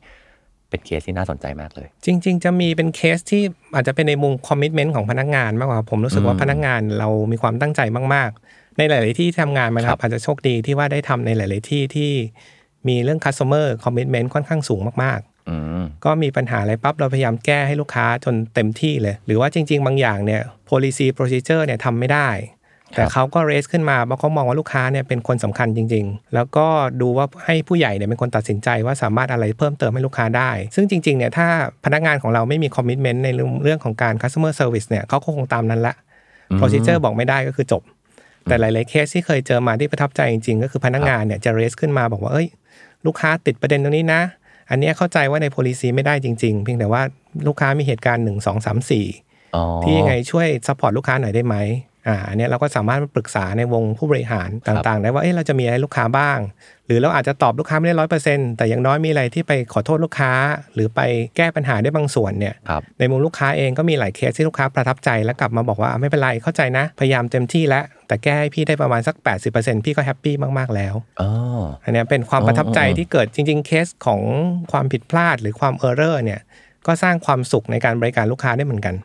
[0.73, 3.43] เป็นเคสที่น่าสนใจมากเลยๆจริง ๆ จะมีเป็นเคสที่
[3.75, 7.81] อาจจะเป็นในมุม commitment ของพนักงานมากกว่าผมรู้สึกว่าอืมพนักงานเรามีความตั้งใจ
[8.13, 12.11] มาก ๆ ในหลาย ๆ ที่ที่ทำงานมานะคครัรับบอาจจะโชคดีที่ว่าได้ทำในหลาย ๆ ที่ที่
[12.87, 22.29] มีเรื่อง customer commitment ค่อนข้างสูงมากๆอืมก็มีปัญหาอะไรปั๊บเราพยายามแก้ให้ลูกค้าจนเต็มที่เลย หรือว่าจริง ๆ บางอย่างเนี่ย policy procedure เนี่ยทำไม่ได้
[22.95, 26.67] แต่เขาก็ raise ขึ้นมาเพราะเขามองว่าลูกค้าเนี่ยเป็นคนสำคัญจริง ๆ แล้วก็
[27.01, 31.47] ดูว่าให้ผู้ใหญ่เนี่ยเป็นคนตัดสินใจว่าสามารถอะไรเพิ่มเติมให้ลูกค้าได้ ซึ่งจริงๆเนี่ยถ้า
[31.85, 33.29] พนักงานของเราไม่มี commitment ใน
[33.63, 35.95] เรื่องของการ customer service เนี่ยเขาก็คงตามนั้นละ
[36.59, 37.81] procedure บอกไม่ได้ก็คือจบ
[38.45, 42.47] แต่หลายๆเคสที่เคยเจอมาที่ประทับใจจริงๆ ก็คือพนักงานเนี่ยจะ raise ขึ้นมาบอกว่าเอ้ย
[43.05, 44.21] ลูกค้าติดประเด็นตรงนี้นะ
[44.69, 47.01] อันเนี้ยเข้าใจว่าใน policy ไม่ได้จริง ๆ เพียงแต่ว่า
[47.47, 51.55] ลูกค้ามีเหตุการณ์1 2 3 4อ๋อที่ยังไงช่วย support ลูกค้าหน่อยได้ไหม
[52.07, 56.39] อ่าอันเนี้ยเราก็สามารถปรึกษาในวงผู้บริหารต่างๆ ได้ว่าเอ๊ะเราจะมีอะไรให้ลูกค้าบ้าง
[56.87, 60.31] หรือเราอาจจะตอบลูกค้าไม่ได้ร้อยเปอร์เซ็นต์แต่อย่างน้อยมีอะไรที่ไปขอโทษลูกค้า
[60.73, 60.99] หรือไป
[61.37, 69.15] แก้ปัญหาได้บางส่วนเนี่ยครับในมุมลูกค้าเองก็มีหลายเคสที่ลูกค้าประทับใจแล้วกลับมาบอกว่าไม่เป็นไรเข้าใจนะ พยายามเต็มที่แล้วแต่แก้ให้พี่ได้ประมาณสัก
[69.51, 71.29] 80%พี่ก็ happy มากๆแล้วอ๋อ
[71.83, 74.21] อันเนี้ยเป็นความประทับใจอ๋ออ๋อที่เกิดจริง ๆ เคสของ
[74.71, 76.41] ความผิดพลาดหรือความ error เนี่ย
[76.87, 78.95] ก็สร้างความสุขในการบริการลูกค้าได้เหมือนกัน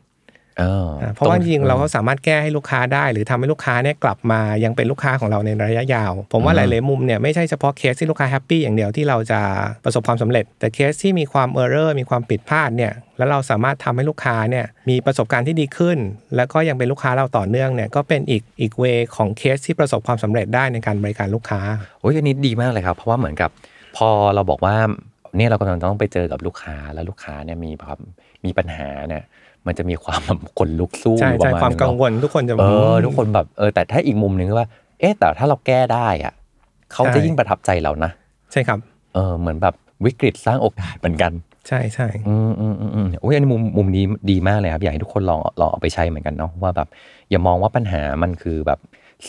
[0.59, 9.41] เอออ่าเพราะว่าจริงๆเราก็สามารถแก้ให้ลูกค้าได้ หรือทำให้ลูกค้าเนี่ยกลับมายังเป็นลูกค้าของเราในระยะยาว ผมว่าหลายๆมุมเนี่ยไม่ใช่เฉพาะเคสที่ลูกค้า happy อย่างเดียวที่เราจะ
[9.85, 15.99] ประสบความสำเร็จ แต่เคสที่มีความ error มีความผิดพลาดเนี่ยแล้วเราสามารถทำให้ลูกค้าเนี่ยมีประสบการณ์ที่ดีขึ้น
[16.37, 18.85] แล้วก็ยังเป็นลูกค้าเราต่อเนื่องเนี่ยก็เป็นอีกอีก way
[19.17, 21.61] ของเคสที่ประสบความสำเร็จได้ในการบริการลูกค้า
[22.01, 23.51] โอ้ยอันนี้ดีมากเลยครับเพราะว่าเหมือนกับ
[23.97, 24.77] พอเราบอกว่า
[25.37, 27.99] เนี่ยเรากำลังต้องไปเจอกับลูกค้าแล้วลูกค้าเนี่ยมีแบบ
[28.45, 29.23] มีปัญหาเนี่ย
[29.67, 34.69] มันจะมีความแบบขนลุกสู้ใช่ประใช่มาณความนึงกังเนอะวลทุกคนจะเออทุกคนแบบเออแต่ถ้าอีกมุมหนึ่งก็ว่า
[35.01, 36.33] เอ๊ะแต่ถ้าเราแก้ได้อะ
[36.93, 38.11] เขาจะยิ่งประทับใจเรานะ
[38.53, 38.79] ใช่ครับ
[39.15, 39.75] เออเหมือนแบบ
[40.05, 41.33] วิกฤตสร้างโอกาสเหมือนกัน
[41.69, 46.89] ใช่ใช่อืมอืมอืมอืมโอ้ยอันนี้มุมมุมนี้ดีมากเลยครับ อยากให้ทุกคนลองลองเอาไปใช้เหมือนกันเนาะว่าแบบ
[47.31, 48.79] อย่ามองว่าปัญหามันคือแบบ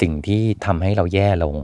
[0.01, 1.55] สิ่งที่ทำให้เราแย่ลง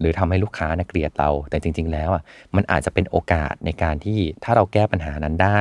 [0.00, 2.22] หรือทำให้ลูกค้านะเกลียดเรา แต่จริง ๆ แล้วอะ
[2.56, 5.60] มันอาจจะเป็นโอกาสในการที่ถ้าเราแก้ปัญหานั้นได้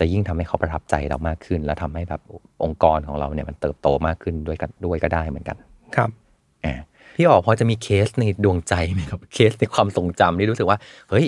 [0.00, 2.20] จะยิ่งทำให้เขาประทับใจเรามากขึ้น แล้วทำให้แบบ
[2.64, 5.56] องค์กรของเราเนี่ยมันเติบโตมากขึ้นด้วยกันด้วยก็ได้เหมือนกัน
[5.96, 6.10] ครับ
[6.64, 6.74] อ่า
[7.16, 10.78] พี่ออกพอจะมีเคสในดวงใจไหมครับเคสในความทรงจำที่รู้สึกว่า
[11.10, 11.26] เฮ้ย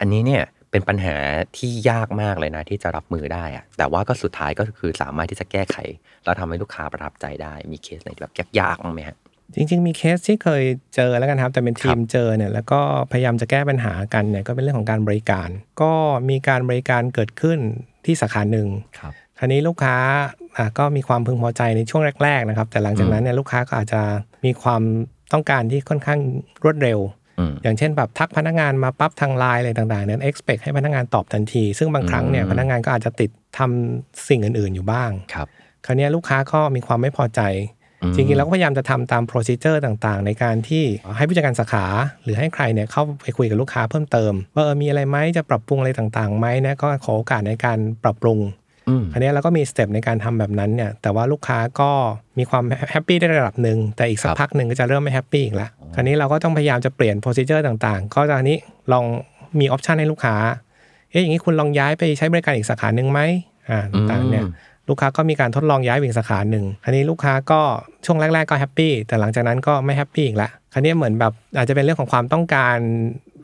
[0.00, 1.16] อันนี้เนี่ยเป็นปัญหา
[1.56, 5.76] ที่ยากมากเลยนะ ที่จะรับมือได้อะแต่ว่าก็สุดท้ายก็คือสามารถที่จะแก้ไข
[6.24, 9.16] แล้วทำให้ลูกค้าประทับใจได้มีเคสไหนที่แบบยากๆบ้างไหมฮะ
[9.56, 10.62] จริง ๆ มีเคสที่เคย
[10.94, 12.80] เจอแล้วกันครับ แต่เป็นทีมเจอเนี่ยแล้วก็
[13.12, 15.48] พยายามจะแก้ปัญหากันเนี่ยก็เป็นเรื่องของการบริการ
[15.82, 15.92] ก็
[16.30, 17.58] มีการบริการเกิดขึ้น
[18.04, 18.68] ที่สาขาหนึ่ง
[18.98, 19.96] ครับคราวนี้ลูกค้า
[20.56, 24.02] อะก็มีความพึงพอใจในช่วงแรก ๆ นะครับ แต่หลังจากนั้นเนี่ยลูกค้าก็อาจจะ
[24.44, 24.82] มีความ
[25.32, 26.20] ต้องการที่ค่อนข้าง
[26.64, 27.00] รวดเร็ว
[27.38, 35.48] อืมอย่างเช่นแบบทักพนักงานมาปั๊บทางไลน์อะไรต่างๆเนี่ย expect ให้พนักงานตอบทันที ซึ่งบางครั้งเนี่ยอืมพนักงานก็อาจจะติดทำสิ่งอื่นๆอยู่บ้างครับ
[35.86, 37.40] คราวนี้ลูกค้าก็มีความไม่พอใจ
[37.73, 37.73] อืม
[38.14, 40.84] จริงๆเราก็พยายามจะทำตาม procedure ต่างๆ ในการที่
[41.16, 41.86] ให้ผู้จัดการสาขา
[42.22, 48.38] หรือให้ใครเนี่ยเข้าไปคุยกับลูกค้าเพิ่มเติมว่าเออมีอะไรไหมจะปรับปรุงอะไรต่างๆไหมนะก็ขอโอกาสในการปรับปรุง
[48.88, 51.90] อืมอันนี้เราก็มี step ในการทำแบบนั้นเนี่ยแต่ว่าลูกค้าก็
[52.38, 58.58] มีความ happy ได้ระดับหนึ่งแต่อีกสักครับพักหนึ่งก็จะเริ่มไม่ happy อีกแล้วคราวนี้เราก็ต้องพยายามจะเปลี่ยน procedure ต่างๆ ก็จะอันนี้
[58.92, 59.04] ลอง
[59.60, 60.36] มี option ให้ลูกค้า
[61.10, 63.20] เอ๊ะอย่างนี้คุณลองย้ายไปใช้บริการอีกสาขาหนึ่งไหม
[63.70, 64.50] อ่าต่างๆเนี่ยอืม
[64.88, 67.60] ลูกค้าก็มีการทดลองย้ายไปอีกสาขาหนึ่งอันนี้ลูกค้าก็
[68.04, 72.76] ช่วงแรก ๆ ก็ happy แต่หลังจากนั้นก็ไม่ happy อีกละคราวนี้เหมือนแบบอาจจะเป็นเรื่องของความต้องการ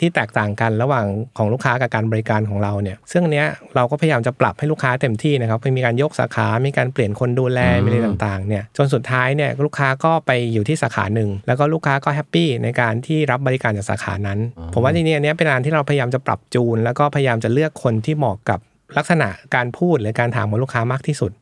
[0.00, 1.06] ที่แตกต่างกันระหว่าง
[1.38, 14.38] ของลูกค้ากับการบริการของเราเนี่ย ซึ่งอันเนี้ยเราก็พยายามจะปรับให้ลูกค้าเต็มที่นะครับมีการโยกสาขา มีการเปลี่ยนคนดูแลอืมมีอะไรต่างๆเนี่ยจนสุดท้ายเนี่ยลูกค้าก็ไปอยู่ที่สาขาหนึ่งแล้วก็ลูกค้าก็ happy ในการที่รับบริการจากสาขานั้น
[14.74, 18.60] ผมว่าจริงๆอันเนี้ยเป็นงานที่เราพยายามจะปรับจูน แล้วก็พยายามจะเลือกคนที่เหมาะกับ
[18.98, 21.32] ลักษณะการพูดหรือการถามของลูกค้ามากที่สุด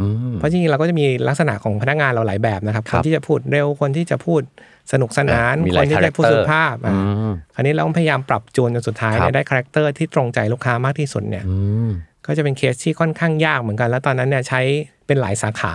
[0.00, 4.42] อืมเพราะจริงๆเราก็จะมีลักษณะของพนักงานเราหลายแบบนะครับคครับนที่จะพูดเร็วคนที่จะพูด
[4.92, 6.98] สนุกสนานมีหลายคนที่จะพูด character สุภาพอะอื
[7.30, 11.56] มคราวนี้เราพยายามปรับจูนจนสุดท้ายครับเนี่ยได้ character ที่ตรงใจลูกค้ามากที่สุดเนี่ยอื
[11.88, 11.90] ม
[12.26, 14.60] ก็จะเป็นเคสที่ค่อนข้างยากเหมือนกัน แล้วตอนนั้นเนี่ยใช้
[15.06, 15.72] เป็นหลายสาขา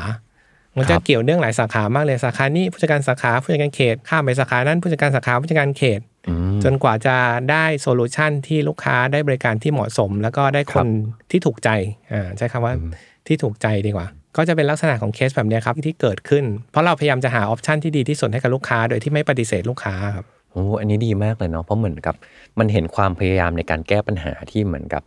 [0.78, 6.11] มันคจะรับเกี่ยวเนื่องหลายสาขามากเลยสาขานี้ผู้จัดการสาขาผู้จัดการเขต ข้ามไปสาขานั้นผู้จัดการสาขาผู้จัดการเขตอืม
[6.64, 7.16] จนกว่าจะ
[7.52, 10.88] ได้ solution ที่ลูกค้าได้บริการที่เหมาะสม แล้วก็ได้คน
[11.32, 11.70] ที่ถูกใจ
[12.14, 12.74] อ่าใช้คำว่า
[13.28, 14.08] ที่ถูกใจดีกว่า
[14.38, 22.16] ก็จะเป็นลักษณะของเคสแบบเนี้ยครับที่เกิดขึ้น เพราะเราพยายามจะหา option ที่ดีที่สุดให้กับลูกค้า โดยที่ไม่ปฏิเสธลูกค้าครับโอ้อันนี้ดีมากเลยเนาะเพราะเหมือนกับ
[22.60, 25.04] มันเห็นความพยายามในการแก้ปัญหาที่เหมือนกับ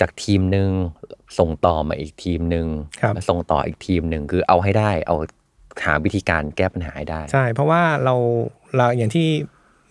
[0.00, 0.68] จากทีมหนึ่ง
[1.38, 2.66] ส่งต่อมาอีกทีมหนึ่ง
[3.00, 5.16] ครับแล้วส่งต่ออีกทีมหนึ่งคือเอาให้ได้เอา
[5.84, 8.14] หาวิธีการแก้ปัญหาให้ได้ ใช่ เพราะว่าเรา
[8.76, 9.28] เราอย่างที่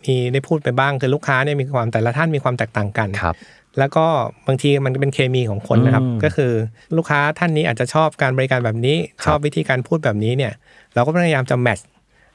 [0.07, 3.35] มีได้พูดไปบ้างคือลูกค้าเนี่ยมีความแต่ละท่านมีความแตกต่างกันครับ
[3.79, 4.05] แล้วก็
[4.47, 6.51] บางทีมันเป็นเคมีของคนนะครับอืมก็คือ
[6.97, 10.53] ลูกค้าท่านนี้อาจจะชอบการบริการแบบนี้ครับชอบวิธีการพูดแบบนี้เนี่ย
[10.93, 11.87] เราก็พยายามจะ match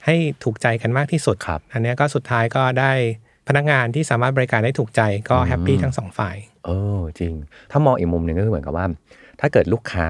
[0.04, 2.92] ให้ถูกใจกันมากที่สุดครับอันเนี้ยก็สุดท้ายก็ได้
[3.48, 7.34] พนักงานที่สามารถบริการได้ถูกใจก็ happy ทั้งสองฝ่ายเออจริง
[7.70, 8.86] ถ้ามองอีกมุมหนึ่งก็คือเหมือนกับว่า
[9.40, 10.08] ถ้าเกิดลูกค้า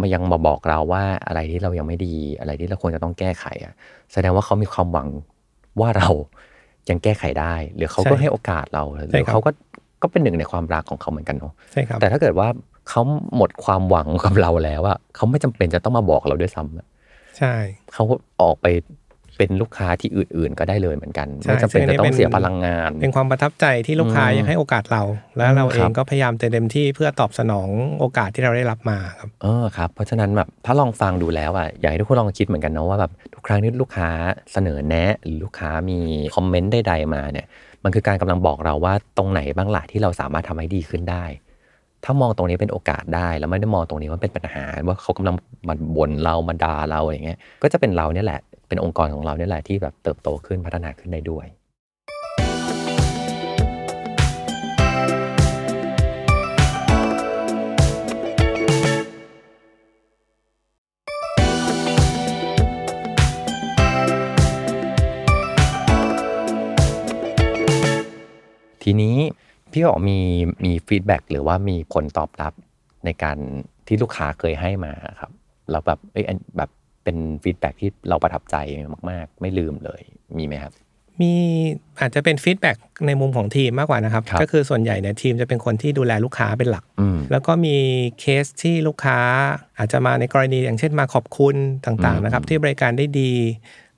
[0.00, 3.74] มายังมาบอกเราว่าอะไรที่เรายังไม่ดี อะไรที่เราควรจะต้องแก้ไขอะ
[4.12, 5.08] แสดงว่าเขามีความหวัง
[5.80, 6.08] ว่าเรา
[6.90, 9.50] ยังแก้ไขได้ หรือเขาก็ใช่ให้โอกาสเราหใช่รือครับเขาก็
[10.02, 12.48] ก็เป็นหนึ่งในความรักของเขาเหมือนกันเนาะใช่ครับแต่ถ้าเกิดว่า
[12.88, 13.02] เขา
[13.36, 16.86] หมดความหวังกับเราแล้วอะเขาไม่จำเป็นจะต้องมาบอกเราด้วยซ้ำอะ
[17.38, 17.54] ใช่
[17.92, 18.04] เขา
[18.42, 18.66] ออกไป
[19.38, 25.02] เป็นลูกค้าที่อื่น ๆ ก็ได้เลยเหมือนกันใช่ไม่จำเป็นซึ่งอันนี้จะต้อเป็งนเสียพลังงาน เป็นความประทับใจที่ลูกค้าอืมยังให้โอกาสเรา
[25.36, 27.68] แล้วเราอืมเอครังบก็พยายามเต็มที่เพื่อตอบสนอง
[28.00, 34.08] โอกาสที่เราได้รับมาครับเออครับ เพราะฉะนั้นแบบถ้าลองฟังดูแล้วอะอยากให้ทุกคนลองคิดเหมือนกันเนาะว่าแบบทุกครั้งที่ลูกค้า
[34.52, 35.98] เสนอแนะหรือลูกค้ามี
[36.34, 37.46] คอมเมนต์ใดๆมาเนี่ย
[37.84, 41.24] มันคือการกำลังบอกเราว่าตรงไหนบ้างล่ะที่เราสามารถทำให้ดีขึ้นได้
[42.04, 45.34] ถ้ามองตรงนี้เป็นโอกาสได้ แล้วไม่ได้มองตรงนี้ว่าเป็นปัญหา ว่าเขากำลัง
[45.68, 51.46] มาบ่นเรามาด่าเราอย่างเงี้ย ก็จะเป็นเราเนี่ยแหละ เป็นองค์กรของเราเนี่ยแหละที่แบบเติบโตขึ้นพัฒนาขึ้นได้ด้วย
[68.88, 69.16] ทีนี้
[69.72, 70.18] พี่อ๋อมี
[70.64, 72.52] มี feedback หรือว่ามีผลตอบรับ
[73.04, 73.38] ในการ
[73.86, 75.32] ที่ลูกค้าเคยให้มาครับ
[75.70, 76.24] แล้วแบบเอ้ย
[76.56, 76.70] แบบ
[77.06, 78.56] เป็น feedback ที่เราประทับใจ
[79.10, 80.00] มาก ๆ ไม่ลืมเลย
[80.38, 80.72] มีไหมครับ
[81.20, 81.32] มี
[82.00, 87.76] อาจจะเป็น feedback ในมุมของทีมมากกว่านะครับครับก็คือส่วนใหญ่เนี่ยทีมจะเป็นคนที่ดูแลลูกค้าเป็นหลักอืมแล้วก็มี
[88.20, 89.18] เคสที่ลูกค้า
[89.78, 93.32] อาจจะมาในกรณีอย่างเช่นมาขอบคุณต่างๆนะครับ ที่บริการได้ดี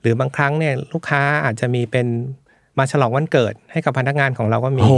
[0.01, 2.07] หรือบางครั้งเนี่ยลูกค้าอาจจะมีเป็น
[2.77, 4.95] มาฉลองวันเกิดให้กับพนักงานของเราก็มีโอ้โห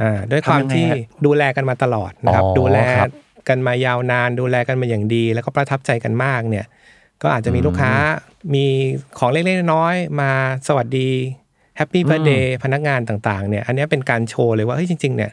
[0.00, 3.10] อ่าด้วยความทำยังไงที่ฮะดูแลกันมาตลอดนะครับอ๋อดูแลครับ
[3.48, 6.66] กันมายาวนาน ดูแลกันมาอย่างดี แล้วก็ประทับใจกันมากเนี่ย
[7.22, 7.92] ก็อาจจะมีอืมลูกค้า
[8.54, 8.66] มี
[9.18, 10.30] ของเล็กๆน้อยๆมา
[10.68, 11.10] สวัสดี
[11.76, 15.32] แฮปปี้เบ t ร์ a เดย์พนักงานต่างๆเนี่ยอันเนี้ยเป็นการโชว์เลยว่าเฮ้ยจริง ๆ เนี่ย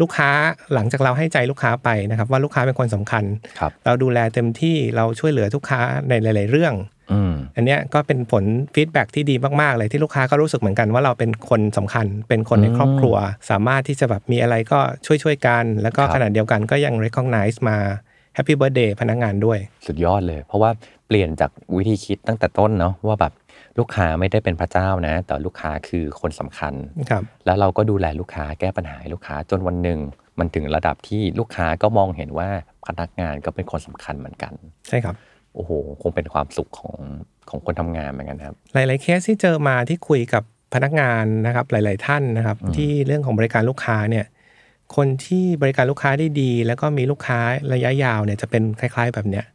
[0.00, 0.30] ลูกค้า
[0.74, 3.24] หลังจากเราให้ใจลูกค้าไปนะครับ ว่าลูกค้าเป็นคนสำคัญ
[3.58, 6.74] ครับเราดูแลเต็มที่เราช่วยเหลือลูกค้าในหลาย ๆ เรื่อง
[7.12, 13.16] อืมอันเนี้ยก็เป็นผลฟีดแบ็กที่ดีมาก ๆ เลยที่ลูกค้าก็รู้สึกเหมือนกันว่าเราเป็นคนสำคัญ เป็นคนในอืมครอบครัว
[13.50, 17.78] สามารถที่จะแบบมีอะไรก็ช่วยๆกัน แล้วก็ครับขณะเดียวกันก็ยัง recognize มา
[18.36, 20.70] Happy Birthday พนักงานด้วย สุดยอดเลย เพราะว่า
[21.06, 23.32] เปลี่ยนจากวิธีคิดตั้งแต่ต้นเนาะว่าแบบ
[23.78, 26.74] ลูกค้าไม่ได้เป็นพระเจ้านะ แต่ลูกค้าคือคนสำคัญ
[27.10, 29.98] ครับแล้วเราก็ดูแลลูกค้าแก้ปัญหาให้ลูกค้าจนวันหนึ่ง
[30.38, 32.48] มันถึงระดับที่ลูกค้าก็มองเห็นว่า
[32.86, 34.52] พนักงานก็เป็นคนสำคัญเหมือนกัน
[34.88, 35.14] ใช่ครับ
[35.54, 35.70] โอ้โห
[36.02, 36.96] คงเป็นความสุขของ
[37.50, 40.42] ของคนทำงานเหมือนกันครับ หลาย ๆ เคสที่เจอมาที่คุยกับ
[40.74, 44.24] พนักงานนะครับหลาย ๆ ท่านนะครับ ที่เรื่องของบริการลูกค้าเนี่ย
[44.96, 47.38] คนที่บริการลูกค้าได้ดี แล้วก็มีลูกค้า
[47.72, 49.46] ระยะยาวเนี่ยจะเป็นคล้าย ๆ แบบเนี้ย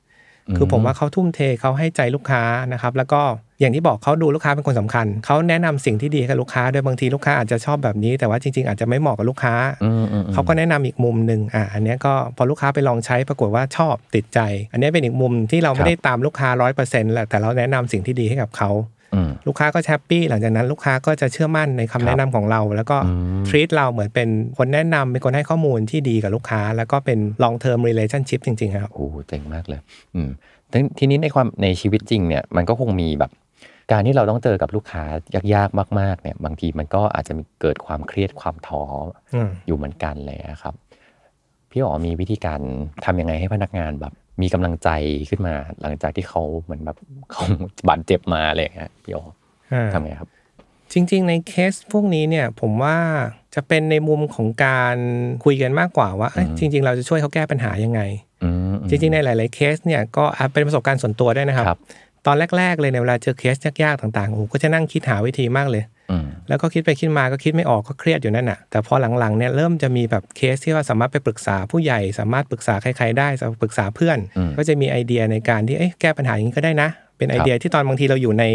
[0.57, 3.21] คือผมว่าเขาทุ่มเทเขาให้ใจลูกค้านะครับ แล้วก็
[3.59, 14.39] อย่างที่บอกเขาดูลูกค้าเป็นคนสำคัญเขาแนะนำสิ่งที่ดีให้กับลูกค้าโดยบางทีลูกค้าอาจจะชอบแบบนี้ แต่ว่าจริง ๆ อาจจะไม่เหมาะกับลูกค้าอืมอืมอืมเขาก็แนะนำอีกมุมหนึ่งอะอันเนี้ยก็พอลูกค้าไปลองใช้ปรากฏว่าชอบติดใจ
[14.71, 18.98] อันเนี้ยเป็นอีกมุมที่เราไม่ได้ตามลูกค้าร้อยเปอร์เซ็นต์แหละแต่เราแนะนำสิ่งที่ดีให้กับเขาอืม
[19.47, 29.81] ลูกค้าก็แฮปปี้หลังจากนั้นลูกค้าก็จะเชื่อมั่นในคำแนะนำของเรา แล้วก็อืมทรีตเราเหมือนเป็นคนแนะนำเป็นคนให้ข้อมูลที่ดีกับลูกค้า แล้วก็เป็น long term relationship จริงๆครับโอ้โหเจ๋งมากเลย
[30.15, 30.29] อืม
[30.71, 33.31] ทีทีนี้ในความในชีวิตจริงเนี่ยมันก็คงมีแบบ
[33.91, 35.03] การที่เราต้องเจอกับลูกค้า
[35.53, 40.75] ยากๆ มาก ๆ เนี่ย บางทีมันก็อาจจะมีเกิดความเครียดความท้อออืมอยู่เหมือนกันเลยนะครับ
[41.71, 42.59] พี่อ๋อมีวิธีการ
[43.05, 44.89] ทำยังไงให้พนักงานแบบ มีกำลังใจ
[45.29, 46.97] ขึ้นมาหลังจากที่เขาเหมือนแบบ
[47.31, 47.43] เขา
[47.89, 49.23] บาดเจ็บมาอะไรอย่างเงี้ยพี่อ๋อ
[49.73, 50.29] อ่าทำไงครับ
[50.93, 52.97] จริง ๆ ในเคสพวกนี้เนี่ย ผมว่า
[53.55, 54.97] จะเป็นในมุมของการ
[55.43, 58.01] คุยกันมากกว่าว่าเอ้ยอืมจริง ๆ เราจะช่วยเขาแก้ปัญหายังไง
[58.43, 61.79] อืมจริง ๆ ในหลาย ๆ เคสเนี่ยก็อาจเป็นประสบการณ์ส่วนตัวด้วยนะครับครับ
[62.25, 65.98] ตอนแรก ๆ เลยในเวลาเจอเคสยากๆต่างๆโอ้โหก็จะนั่งคิดหาวิธีมากเลยอืม
[66.49, 78.45] แล้วก็คิดไปคิดมาก็คิดไม่ออกก็เครียดอยู่นั่นน่ะ แต่พอหลังๆเนี่ยเริ่มจะมีแบบเคสที่ว่าสามารถไปปรึกษาผู้ใหญ่ สามารถปรึกษาใครๆได้สามารถปรึกษาเพื่อนอืมก็จะมีไอเดียในการที่เอ๊ะแก้ปัญหาอย่างนี้ก็ได้นะ เป็นไอเดียที่ตอนบางทีเราอยู่ใน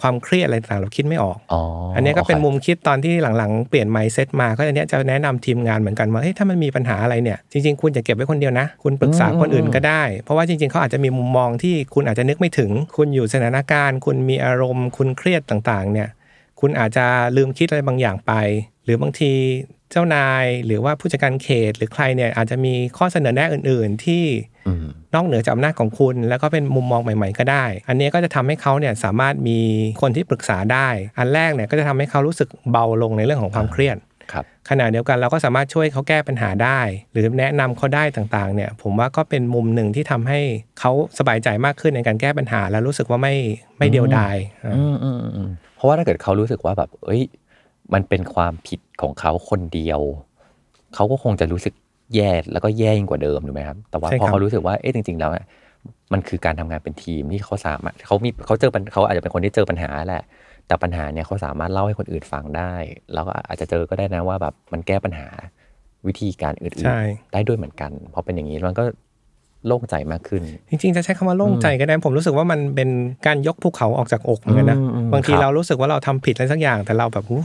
[0.00, 1.62] ความเครียดอะไรต่างๆเราคิดไม่ออกอ๋อ
[1.94, 16.08] อัอันเนี้ยก็เป็นมุมคิดตอนที่หลังๆ เปลี่ยน mindset มา ก็อันเนี้ยจะแนะนำทีมงานเหมือนกันว่าเฮ้ยถ้ามันมีปัญหาอะไรเนี่ย จริง ๆ คุณอย่าเก็บไว้คนเดียวนะ คุณปรึกษาคนอื่นก็ได้ เพราะว่าจริง ๆเขาอาจจะมีมุมมองที่คุณอาจจะนึกไม่ถึง คุณอยู่สถานการณ์ คุณมีอารมณ์ คุณเครียดต่างๆเนี่ย
[16.60, 18.32] คุณอาจจะลืมคิดอะไรบางอย่างไป
[18.84, 19.32] หรือบางที
[19.90, 24.24] เจ้านายหรือว่าผู้จัดการเขต หรือใครเนี่ยอาจจะมีข้อเสนอแนะอื่น ๆ ที่
[24.68, 29.58] อืมนอกเหนือจากอำนาจของคุณ แล้วก็เป็นมุมมองใหม่ ๆ ก็ได้ อันนี้ก็จะทำให้เขาเนี่ยสามารถมี
[30.02, 33.96] คนที่ปรึกษาได้ อันแรกเนี่ยก็จะทำให้เขารู้สึกเบาลงในเรื่องของความเครียด
[34.32, 36.80] ครับขณะเดียวกันเราก็สามารถช่วยเขาแก้ปัญหาได้
[37.12, 40.40] หรือแนะนำเขาได้ต่างๆ เนี่ย ผมว่าก็เป็นมุมหนึ่งที่ทำให้
[40.80, 43.34] เขาสบายใจมากขึ้นในการแก้ปัญหา และรู้สึกว่าไม่
[43.78, 44.36] ไม่เดียวดาย
[45.80, 47.22] อ่าอืมอืมอืมอืมเพราะว่าถ้าเกิดเขารู้สึกว่าแบบ เอ้ย
[47.94, 50.00] มันเป็นความผิดของเขาคนเดียว
[50.94, 51.74] เขาก็คงจะรู้สึก
[52.14, 55.44] แย่แล้วก็แย่ยิ่งกว่าเดิมถูกไหมครับ แต่ว่าใช่พอครับเขารู้สึกว่า เอ๊ะจริง ๆ แล้วอะ
[56.12, 60.22] มันคือการทำงานเป็นทีมที่เขาสามารถเขามีเขาเจอปัญเขาอาจจะเป็นคนที่เจอปัญหาแหละ
[60.66, 62.74] แต่ปัญหาเนี่ยเขาสามารถเล่าให้คนอื่นฟังได้
[63.14, 65.28] แล้วก็อาจจะเจอก็ได้นะว่าแบบมันแก้ปัญหา
[66.06, 68.84] วิธีการอื่นใช่ๆได้ด้วยเหมือนกันพอเป็นอย่างนี้มันก็
[69.66, 72.88] โล่งใจมากขึ้น จริงๆ จะใช้คำว่าโล่งใจก็ได้ ผมรู้สึกว่ามันเป็น
[73.26, 77.42] การยกภูเขาออกจากอกเหมือนกันนะอืมอืมบางทีครับเรารู้สึกว่าเราทำผิดอะไรสักอย่าง แต่เราแบบอู้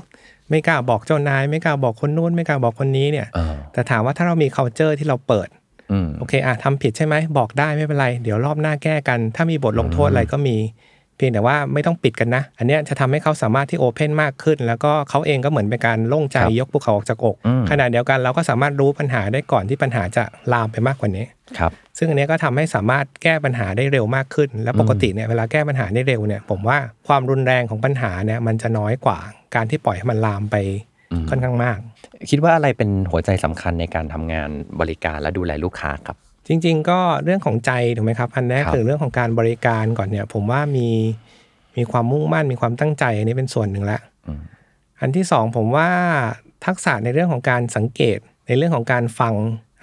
[0.49, 5.47] ไม่กล้าบอกเจ้านาย ไม่กล้าบอกคนนู้น ไม่กล้าบอกคนนี้เนี่ยเออแต่ถามว่าถ้าเรามี culture ที่เราเปิด
[5.91, 10.55] อืมโอเคอะทำผิดใช่ไหมบอกได้ไม่เป็นไร เดี๋ยวรอบหน้าแก้กัน ถ้ามีบทลงโทษอะไรก็มี
[11.17, 20.23] เพียงแต่ว่าไม่ต้องปิดกันนะ อันเนี้ยจะทำให้เขาสามารถที่โอเพนมากขึ้น แล้วก็เขาเองก็เหมือนเป็นการโล่งใจครับยกภูเขาออกจากอกอืมขณะเดียวกันเราก็สามารถรู้ปัญหาได้ก่อนที่ปัญหาจะ
[20.53, 21.25] ลามไปมากกว่านี้
[21.59, 29.19] ครับซึ่งอันเนี้ยก็ทำให้สามารถแก้ปัญหาได้เร็วมากขึ้น และปกติเนี่ยเวลาแก้ปัญหาได้เร็วเนี่ยผมว่าความรุนแรงของปัญหาเนี่ยมันจะน้อยกว่า
[29.55, 30.55] การที่ปล่อยให้มันลามไป
[31.29, 31.77] ค่อนข้างมาก
[32.29, 34.49] คิดว่าอะไรเป็นหัวใจสำคัญในการทำงาน
[34.79, 40.89] บริการและดูแลลูกค้าครับ จริง ๆ ก็เรื่องของใจถูกไหมครับ อันแรกครับคือเรื่องของการบริการก่อนเนี่ย ผมว่ามี
[41.77, 44.41] มีความมุ่งมั่นมีความตั้งใจ อันนี้เป็นส่วนหนึ่งละอืม
[45.01, 45.89] อันที่สองผมว่า
[46.65, 49.33] ทักษะในเรื่องของการสังเกตในเรื่องของการฟัง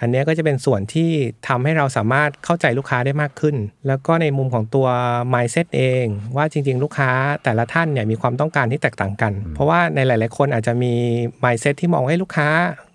[0.03, 1.09] อันเนี้ยก็จะเป็นส่วนที่
[1.47, 3.55] ทำให้เราสามารถเข้าใจลูกค้าได้มากขึ้น
[3.87, 4.87] แล้วก็ในมุมของตัว
[5.33, 7.11] mindset เอง ว่าจริง ๆ ลูกค้า
[7.43, 10.93] แต่ละท่านเนี่ยมีความต้องการที่แตกต่างกัน เพราะว่าในหลาย ๆ คนอาจจะมี
[11.43, 12.47] mindset ที่มองให้ลูกค้า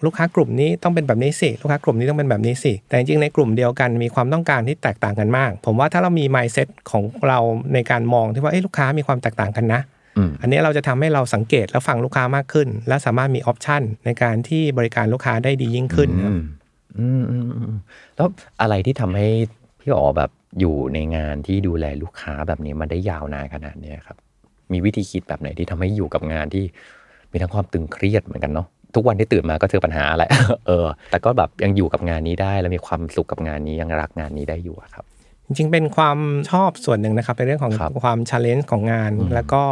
[0.04, 7.38] ลูกค้ากลุ่มนี้ต้องเป็นแบบนี้สิลูกค้ากลุ่มนี้ต้องเป็นแบบนี้สิแต่จริงๆในกลุ่มเดียวกันมีความต้องการที่แตกต่างกันมาก ผมว่าถ้าเรามี mindset ของเรา
[7.74, 9.82] ในการมองที่ว่าเอ้ยลูกค้ามีความแตกต่างกันนะ
[10.16, 16.34] อืมอันนี้เราจะทำให้เราสังเกตและฟังลูกค้ามากขึ้น และสามารถมีออปชันในการที่บริการลูกค้าได้ดียิ่งขึ้นครับ
[17.00, 17.74] อืมอืมอืม
[18.16, 18.28] แล้ว
[18.60, 19.28] อะไรที่ทำให้
[19.80, 20.30] พี่อ๋อแบบ
[20.60, 24.16] อยู่ในงานที่ดูแลลูกค้าแบบนี้มาได้ยาวนานขนาดเนี้ยครับ
[24.72, 26.64] มีวิธีคิดแบบไหนที่ทำให้อยู่กับงานที่
[27.32, 30.30] มีทั้งความตึงเครียดเหมือนกันเนาะทุกวันที่ตื่นมาก็เจอปัญหาแหละ
[30.66, 35.04] เออ แต่ก็แบบยังอยู่กับงานนี้ได้แล้วมีความสุขกับงานนี้ยังรักงานนี้ได้อยู่อะครับ
[35.46, 36.18] จริงๆเป็นความ
[36.50, 39.62] ชอบส่วนหนึ่งนะครับในเรื่องของครับความ challenge ของงาน แล้วก็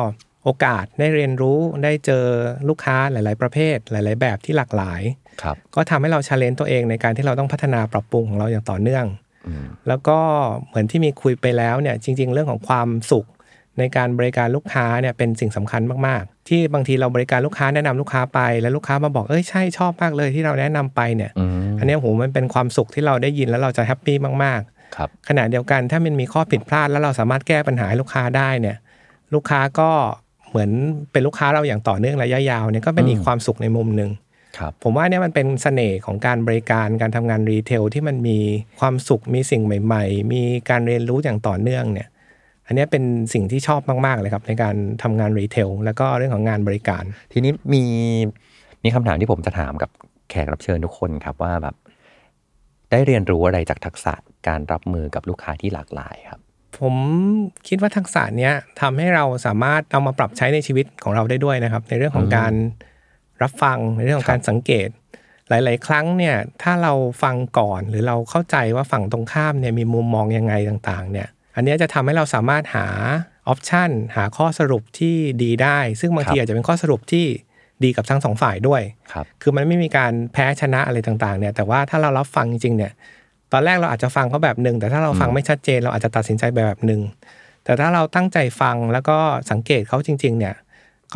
[0.46, 2.24] โอกาสได้เรียนรู้ได้เจอ
[2.68, 5.02] ลูกค้าหลาย ๆ ประเภท หลาย ๆ แบบที่หลากหลาย
[5.42, 9.06] ครับก็ทำให้เรา challenge ตัวเองในการที่เราต้องพัฒนาปรับปรุงของเราอย่างต่อเนื่อง
[9.46, 10.18] อืมแล้วก็
[10.66, 13.26] เหมือนที่มีคุยไปแล้วเนี่ยจริง ๆ เรื่องของความสุข
[13.78, 24.60] ในการบริการลูกค้าเนี่ยเป็นสิ่งสำคัญมาก ๆ ที่บางทีเราบริการลูกค้าแนะนำลูกค้าไป แล้วลูกค้ามาบอกเอ้ยใช่ชอบมากเลยที่เราแนะนำไปเนี่ยอืมอันเนี้ยโหมันเป็นความสุขที่เราได้ยินแล้วเราจะ happy มาก
[24.96, 28.76] ครับๆขณะเดียวกันถ้ามันมีข้อผิดพลาดแล้วเราสามารถแก้ปัญหาให้ลูกค้าได้เนี่ย
[29.34, 29.90] ลูกค้าก็
[30.56, 30.74] เหมือน
[31.12, 34.10] เป็นลูกค้าเราอย่างต่อเนื่องระยะยาวเนี่ยก็เป็นอีกความสุขในมุมหนึ่ง
[34.58, 38.38] ครับผมว่าเนี่ยมันเป็นเสน่ห์ของการบริการการทำงาน retail ที่มันมี
[38.80, 42.08] ความสุขมีสิ่งใหม่ ๆ มีการเรียนรู้อย่างต่อเนื่องเนี่ย
[42.66, 47.84] อันเนี้ยเป็นสิ่งที่ชอบมากๆเลยครับในการทำงาน retail แล้วก็เรื่องของงานบริการ ทีนี้มี
[48.84, 49.90] มีคำถามที่ผมจะถามกับ
[50.30, 51.74] แขกรับเชิญทุกคนครับว่าแบบ
[52.90, 54.14] ได้เรียนรู้อะไรจากทักษะ
[54.48, 56.40] การรับมือกับลูกค้าที่หลากหลายครับ
[56.80, 56.94] ผม
[57.68, 62.52] คิดว่าทักษะเนี้ยทำให้เราสามารถเอามาปรับใช้ในชีวิตของเราได้ด้วยนะครับ ในเรื่องของการ
[63.42, 64.88] รับฟังในเรื่องของการสังเกต
[65.48, 72.86] หลาย ๆ ครั้งเนี่ยถ้าเราฟังก่อนหรือเราเข้าใจว่าฝั่งตรงข้ามเนี่ยมีมุมมองยังไงต่าง ๆ เนี่ยอันเนี้ยจะทำให้เราสามารถหา
[73.48, 77.26] option หาข้อสรุปที่ดีได้ ซึ่งบางทีครับอาจจะเป็นข้อสรุปที่
[77.84, 82.92] ดีกับทั้งสองฝ่ายด้วยครับคือมันไม่มีการแพ้ชนะอะไรต่าง ๆ เนี่ยแต่ว่าถ้าเรารับฟังจริง ๆ เนี่ย
[83.52, 87.00] ตอนแรกเราอาจจะฟังเขาแบบหนึ่งแต่ถ้าเราฟังไม่ชัดเจน เราอาจจะตัดสินใจไปแบบหนึ่ง
[87.64, 89.16] แต่ถ้าเราตั้งใจฟังแล้วก็
[89.50, 90.54] สังเกตเขาจริง ๆ เนี่ย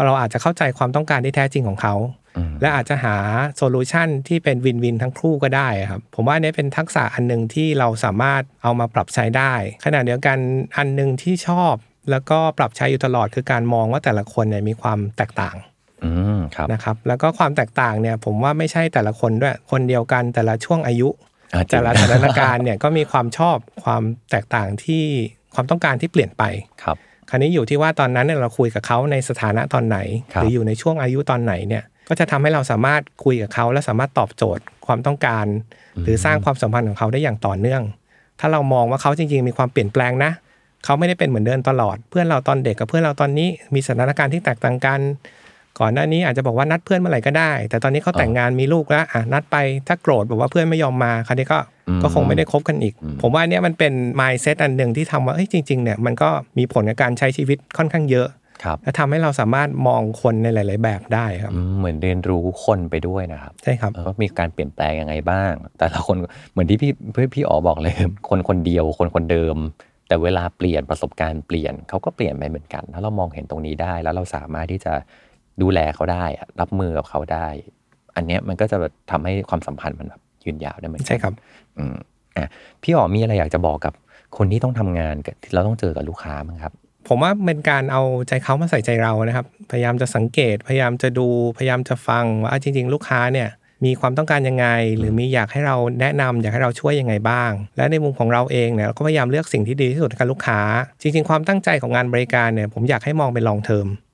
[0.04, 1.94] เราอาจจะเข้าใจความต้องการที่แท้จริงของเขา
[2.36, 3.16] อืมและอาจจะหา
[3.56, 9.52] solution ที่เป็น win-win ทั้งคู่ก็ได้ครับ ผมว่าอันนี้เป็นทักษะอันหนึ่งที่เราสามารถเอามาปรับใช้ได้
[9.84, 10.38] ขณะเดียวกัน
[10.76, 11.74] อันหนึ่งที่ชอบ
[12.10, 15.56] แล้วก็ปรับใช้อยู่ตลอดคือการมองว่าแต่ละคนเนี่ยมีความแตกต่าง
[16.04, 21.29] อืมครับนะครับ แล้วก็ความแตกต่างเนี่ยผมว่าไม่ใช่แต่ละคนด้วย คนเดียวกันแต่ละช่วงอายุอ่าจริง
[21.70, 25.04] แต่ละสถานการณ์เนี่ยก็มีความชอบความแตกต่างที่
[25.54, 26.42] ความต้องการที่เปลี่ยนไป
[26.82, 26.96] ครับ
[27.28, 29.98] คราวนี้อยู่ที่ว่าตอนนั้นเนี่ยเราคุยกับเขาในสถานะตอนไหน
[30.34, 35.46] ครับหรืออยู่ในช่วงอายุตอนไหนเนี่ยก็จะทำให้เราสามารถคุยกับเขาและสามารถตอบโจทย์ความต้องการ
[36.04, 37.82] หรือสร้างความสัมพันธ์ของเขาได้อย่างต่อเนื่อง
[38.40, 40.32] ถ้าเรามองว่าเขาจริงๆ มีความเปลี่ยนแปลงนะ
[40.84, 45.00] เขาไม่ได้เป็นเหมือนเดิมตลอด เพื่อนเราตอนเด็กกับเพื่อนเราตอนนี้มีสถานการณ์ที่แตกต่างกัน
[45.80, 49.56] ก่อนหน้านี้อาจจะบอกว่านัดเพื่อนเมื่อไหร่ก็ได้ แต่ตอนนี้เขาแต่งงานมีลูกแล้วอะนัดไป
[49.88, 56.28] ถ้าโกรธบอกว่าเพื่อนไม่ยอมมาคราวนี้ก็อืมก็คงไม่ได้คบกันอีก ผมว่าอันเนี้ยมันเป็น mindset อันหนึ่งที่ทำว่าเอ้ยจริงๆเนี่ยมันก็
[56.58, 58.28] มีผลกับการใช้ชีวิตค่อนข้างเยอะ
[58.64, 66.16] ครับและทำให้เราสามารถมองคนในหลาย ๆ แบบได้ครับอืมเหมือนเรียนรู้คนไปด้วยนะครับ ใช่ครับแล้วก็มีการเปลี่ยนแปลงยังไงบ้าง แต่ละคน
[66.52, 67.94] เหมือนที่พี่พี่พี่อ๋อบอกเลย
[68.28, 69.56] คนคนเดียวคนคนเดิม
[70.08, 74.92] แต่เวลาเปลี่ยนประสบการณ์เปลี่ยนเขาก็เปลี่ยนไปเหมือนกัน ถ้าเรามองเห็นตรงนี้ได้ แล้วเราสามารถที่จะ
[75.62, 77.46] ดูแลเขาได้อะรับมือกับเขาได้
[78.16, 81.34] อันเนี้ยมันก็จะแบบทำให้ความสัมพันธ์มันแบบยืนยาวได้เหมือนกันใช่ครับ
[81.78, 81.96] อืม
[82.36, 82.48] อะ
[82.82, 83.94] พี่อ๋อมีอะไรอยากจะบอกกับ
[84.36, 86.72] คนที่ต้องทำงานกับที่เราต้องเจอกับลูกค้ามั้างครับ
[87.08, 91.26] ผมว่าเป็นการเอาใจเขามาใส่ใจเรานะครับ พยายามจะสังเกต พยายามจะดู
[91.58, 93.48] พยายามจะฟังว่าอะจริง ๆ ลูกค้าเนี่ย
[93.84, 94.66] มีความต้องการยังไง
[94.98, 100.60] หรือมีอยากให้เราแนะนำอยากให้เราช่วยยังไงบ้าง และในมุมของเราเองเนี่ยเราก็พยายามเลือกสิ่งที่ดีที่สุดให้กับลูกค้า
[101.00, 104.09] จริง ๆ ความตั้งใจของงานบริการเนี่ยผมอยากให้มองเป็น long term อืม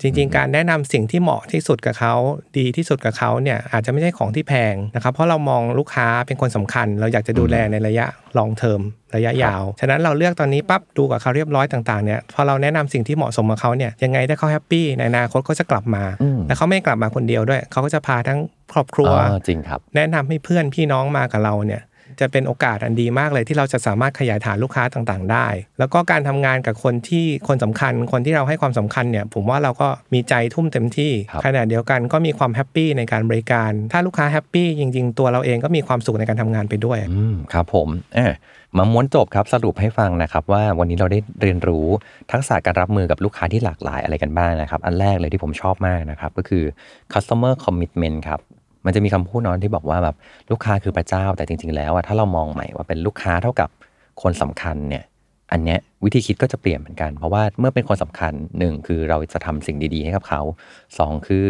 [0.00, 2.14] จริงๆ การแนะนำสิ่งที่เหมาะที่สุดกับเขา
[2.58, 8.06] ดีที่สุดกับเขาเนี่ยอาจจะไม่ใช่ของที่แพงนะครับเพราะเรามองลูกค้าเป็นคนสำคัญ เราอยากจะดูแลในระยะ
[8.38, 8.82] long term
[9.16, 18.38] ระยะยาว ฉะนั้นเราเลือกตอนนี้ปั๊บดูกับเขาเรียบร้อยต่างๆเนี่ยพอเราแนะนำสิ่งที่เหมาะสมกับเขาเนี่ยยังไงถ้าเขา happy ในอนาคตเขาจะกลับมาอืมและเขาไม่กลับมาคนเดียวด้วย เขาก็จะพาทั้ง
[18.72, 21.82] ครอบครัวอ๋อจริงครับแนะนำให้เพื่อนพี่น้องมากับเราเนี่ย
[22.20, 25.46] จะเป็นโอกาสอันดีมากเลยที่เราจะสามารถขยายฐานลูกค้าต่างๆ ได้
[25.78, 38.34] แล้วก็การทำงานกับคนที่คนสำคัญ คนที่เราให้ความสำคัญเนี่ยผมว่าเราก็มีใจทุ่มเต็มที่ครับขณะเดียวกันก็มีความ happy ในการบริการ ถ้าลูกค้า happy จริง ๆ ตัวเราเองก็มีความสุขในการทำงานไปด้วยอืมครับผมเอะ
[38.78, 41.86] มาม้วนจบครับสรุปให้ฟังนะครับว่าวันนี้เราได้เรียนรู้
[42.32, 46.64] ทักษะการรับมือกับลูกค้าที่หลากหลายอะไรกันบ้างนะครับ อันแรกเลยที่ผมชอบมากนะครับก็คือ
[47.12, 48.40] customer commitment ครับ
[48.84, 50.16] มันจะมีคำพูดนอนที่บอกว่าแบบ
[50.50, 53.68] ลูกค้าคือพระเจ้า แต่จริง ๆ แล้วอะถ้าเรามองใหม่ว่าเป็นลูกค้าเท่ากับ
[54.22, 55.04] คนสำคัญเนี่ย
[55.52, 60.40] อันเนี้ยวิธีคิดก็จะเปลี่ยนเหมือนกัน เพราะว่าเมื่อเป็นคนสำคัญหนึ่งคือเราจะทำสิ่งดีๆ ให้กับเขา
[60.98, 61.46] สองคือ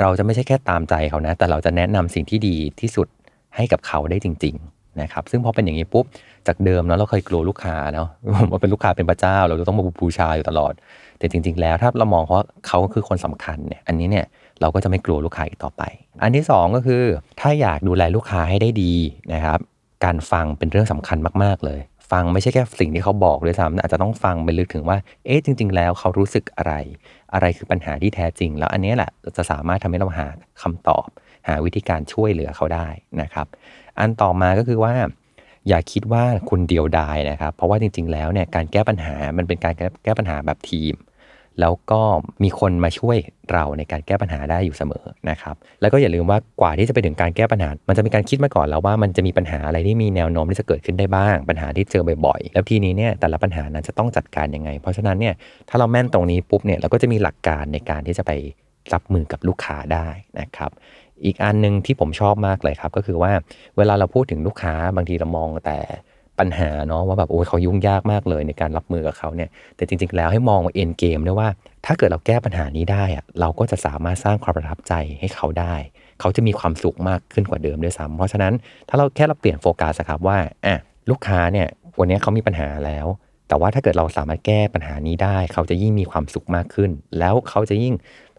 [0.00, 3.08] เราจะไม่ใช่แค่ตามใจเขานะ แต่เราจะแนะนำสิ่งที่ดีที่สุด
[3.56, 6.04] ให้กับเขาได้จริง ๆ นะครับ ซึ่งพอเป็นอย่างนี้ปุ๊บ
[6.46, 8.08] จากเดิมเนาะเราเคยกลัวลูกค้าเนาะ
[8.50, 10.72] ว่าเป็นลูกค้าเป็นพระเจ้า เราต้องมาบูชาอยู่ตลอด
[11.18, 14.26] แต่จริง ๆ แล้วถ้าเรามองเพราะเขาคือคนสำคัญเนี่ยอันนี้เนี่ย
[14.60, 15.82] เราก็จะไม่กลัวลูกค้าอีกต่อไป
[16.22, 17.02] อันที่สองก็คือ
[17.40, 18.94] ถ้าอยากดูแลลูกค้าให้ได้ดี
[19.32, 19.58] นะครับ
[20.04, 26.74] การฟังเป็นเรื่องสำคัญมากๆเลย ฟังไม่ใช่แค่สิ่งที่เขาบอกด้วยซ้ำอาจจะต้องฟังไปลึกถึงว่าเอ๊ะจริง ๆ แล้วเขารู้สึกอะไร
[27.34, 30.28] อะไรคือปัญหาที่แท้จริง แล้วอันนี้แหละจะสามารถทำให้เราหา
[30.62, 31.06] คำตอบ
[31.48, 32.88] หาวิธีการช่วยเหลือเขาได้
[33.22, 33.46] นะครับ
[33.98, 34.94] อันต่อมาก็คือว่า
[35.68, 40.94] อย่าคิดว่าคุณเดียวดายนะครับ เพราะว่าจริง ๆ แล้วเนี่ยการแก้ปัญหา มันเป็นการแก้แก้ปัญหาแบบทีม
[41.60, 42.00] แล้วก็
[42.42, 43.16] มีคนมาช่วย
[43.52, 55.34] เราในการแก้ปัญหาได้อยู่เสมอนะครับ แล้วก็อย่าลืมว่ากว่าที่จะไปถึงการแก้ปัญหา มันจะมีการคิดมาก่อนแล้วว่ามันจะมีปัญหาอะไรที่มีแนวโน้มที่จะเกิดขึ้นได้บ้าง ปัญหาที่เจอบ่อยๆ แล้วทีนี้เนี่ยแต่ละปัญหานั้นจะต้องจัดการยังไง เพราะฉะนั้นเนี่ย
[55.68, 58.32] ถ้าเราแม่นตรงนี้ปุ๊บเนี่ยเราก็จะมีหลักการในการที่จะไป
[58.92, 60.08] รับมือกับลูกค้าได้
[60.40, 60.70] นะครับ
[61.24, 63.32] อีกอันหนึ่งที่ผมชอบมากเลยครับก็คือว่า
[63.76, 65.78] เวลาเราพูดถึงลูกค้าบางทีเรามองแต่
[66.40, 71.48] ปัญหาเนาะว่าแบบโอ้ยเขายุ่งยากมากเลยในการรับมือกับเขาเนี่ยแต่จริง ๆ แล้วให้มองเอ็นเกมด้วยว่า
[71.86, 75.74] ถ้าเกิดเราแก้ปัญหานี้ได้อะเราก็จะสามารถสร้างความประทับใจให้เขาได้
[76.20, 78.52] เขาจะมีความสุขมากขึ้นกว่าเดิมด้วยซ้ำเพราะฉะนั้น
[78.88, 80.78] ถ้าเราแค่เราเปลี่ยนโฟกัสครับว่าอะ
[81.10, 81.66] ลูกค้าเนี่ย
[81.98, 83.06] วันนี้เขามีปัญหาแล้ว
[83.48, 87.94] แต่ว่าถ้าเกิดเราสามารถแก้ปัญหานี้ได้ เขาจะยิ่งมีความสุขมากขึ้น แล้วเขาจะยิ่ง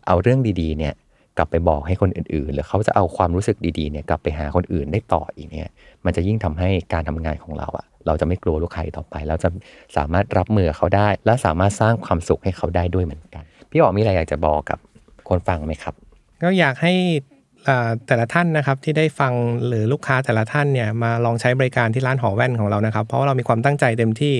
[0.07, 0.93] เอาเรื่องดีๆเนี่ย
[1.37, 5.69] กลับไปบอกให้คนอื่นๆ หรือเขาจะเอาความรู้สึกดีๆเนี่ยกลับไปหาคนอื่นได้ต่ออีกเนี่ย
[6.05, 9.49] มันจะยิ่งทำให้การทำงานของเราอะ เราจะไม่กลัวลูกค้าอีกต่อไป เราจะ
[9.97, 14.79] สามารถรับมือกับเขาได้ และสามารถสร้างความสุขให้เขาได้ด้วยเหมือนกัน พี่อ๋อมีอะไรอยากจะบอกกับ
[15.29, 15.93] คนฟังไหมครับ
[16.41, 16.93] ก็อยากให้
[17.65, 19.33] เอ่อแต่ละท่านนะครับที่ได้ฟัง
[19.67, 24.35] หรือลูกค้าแต่ละท่านเนี่ยมาลองใช้บริการที่ร้านหอแว่นของเรานะครับ เพราะว่าเรามีความตั้งใจเต็มที่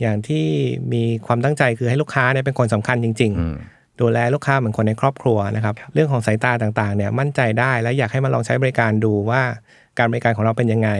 [0.00, 0.46] อย่างที่
[0.92, 9.42] มีความตั้งใจคือให้ลูกค้าเนี่ยเป็นคนสำคัญจริงอืมๆดูแลลูกค้าเหมือนคนในครอบครัวนะครับ เรื่องของสายตาต่างๆเนี่ยมั่นใจได้และอยากให้มาลองใช้บริการดูว่า
[9.98, 10.90] การบริการของเราเป็นยังไง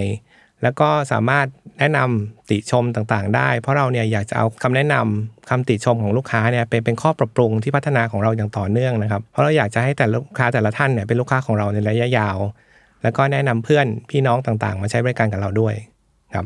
[0.63, 1.47] แล้วก็สามารถ
[1.79, 12.39] แนะนำติชมต่างๆ ได้ เพราะเราเนี่ยอยากจะเอาคำแนะนำคำติชมของลูกค้าเนี่ยเป็นเป็นข้อปรับปรุงที่พัฒนาของเราอย่างต่อเนื่องนะครับ เพราะเราอยากจะให้แต่ลูกค้าแต่ละท่านเนี่ยเป็นลูกค้าของเราในระยะยาว
[13.03, 15.75] แล้วก็แนะนำเพื่อนพี่น้องต่างๆ มาใช้บริการกับเราด้วย
[16.35, 16.45] ครับ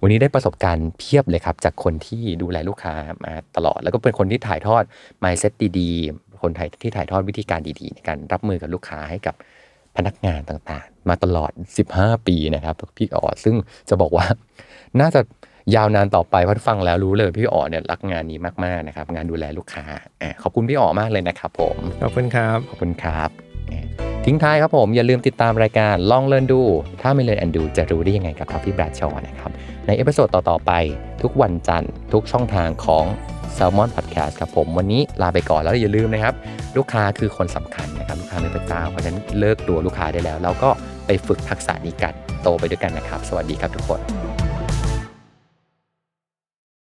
[0.00, 4.82] วันนี้ได้ประสบการณ์เพียบเลยครับ จากคนที่ดูแลลูกค้ามาตลอด แล้วก็เป็นคนที่ถ่ายทอด
[5.22, 9.34] mindset ดีๆคนไทยที่ถ่ายทอดวิธีการดีๆ ในการรับมือกับลูกค้าให้กับ
[9.96, 11.50] พนักงานต่างๆ มาตลอด
[11.88, 13.54] 15 ปีนะครับ พี่อ๋อซึ่ง
[13.88, 14.26] จะบอกว่า
[15.00, 15.20] น่าจะ
[15.74, 19.84] ยาวนานต่อไปเพราะฟังแล้วรู้เลยพี่อ๋อเนี่ยรักงานนี้มากๆนะครับ งานดูแลลูกค้า
[20.22, 23.45] อะขอบคุณพี่อ๋อมากเลยนะครับผมขอบคุณครับขอบคุณครับ
[24.24, 26.60] ทิ้งท้ายครับผม อย่าลืมติดตามรายการลอง learn ดู
[27.02, 29.50] ถ้าไม่ learn and do จะรู้ได้ยังไงกับท็อปปี้แบรดชอนะครับ
[29.86, 30.72] ใน episode ต่อ ๆ ไป
[31.22, 33.04] ทุกวันจันทร์ ทุกช่องทางของ
[33.56, 36.34] Salmon Podcast ครับผม วันนี้ลาไปก่อนแล้วอย่าลืมนะครับ
[36.76, 40.70] ลูกค้าคือคนสำคัญนะครับลูกค้าเป็นพระเจ้าเพราะฉะนั้นเลิกกลัวลูกค้าได้แล้ว แล้วก็
[41.06, 44.00] ไปฝึกทักษะนี้กันโตไปด้วยกันนะครับ สวัสดีครับทุกคน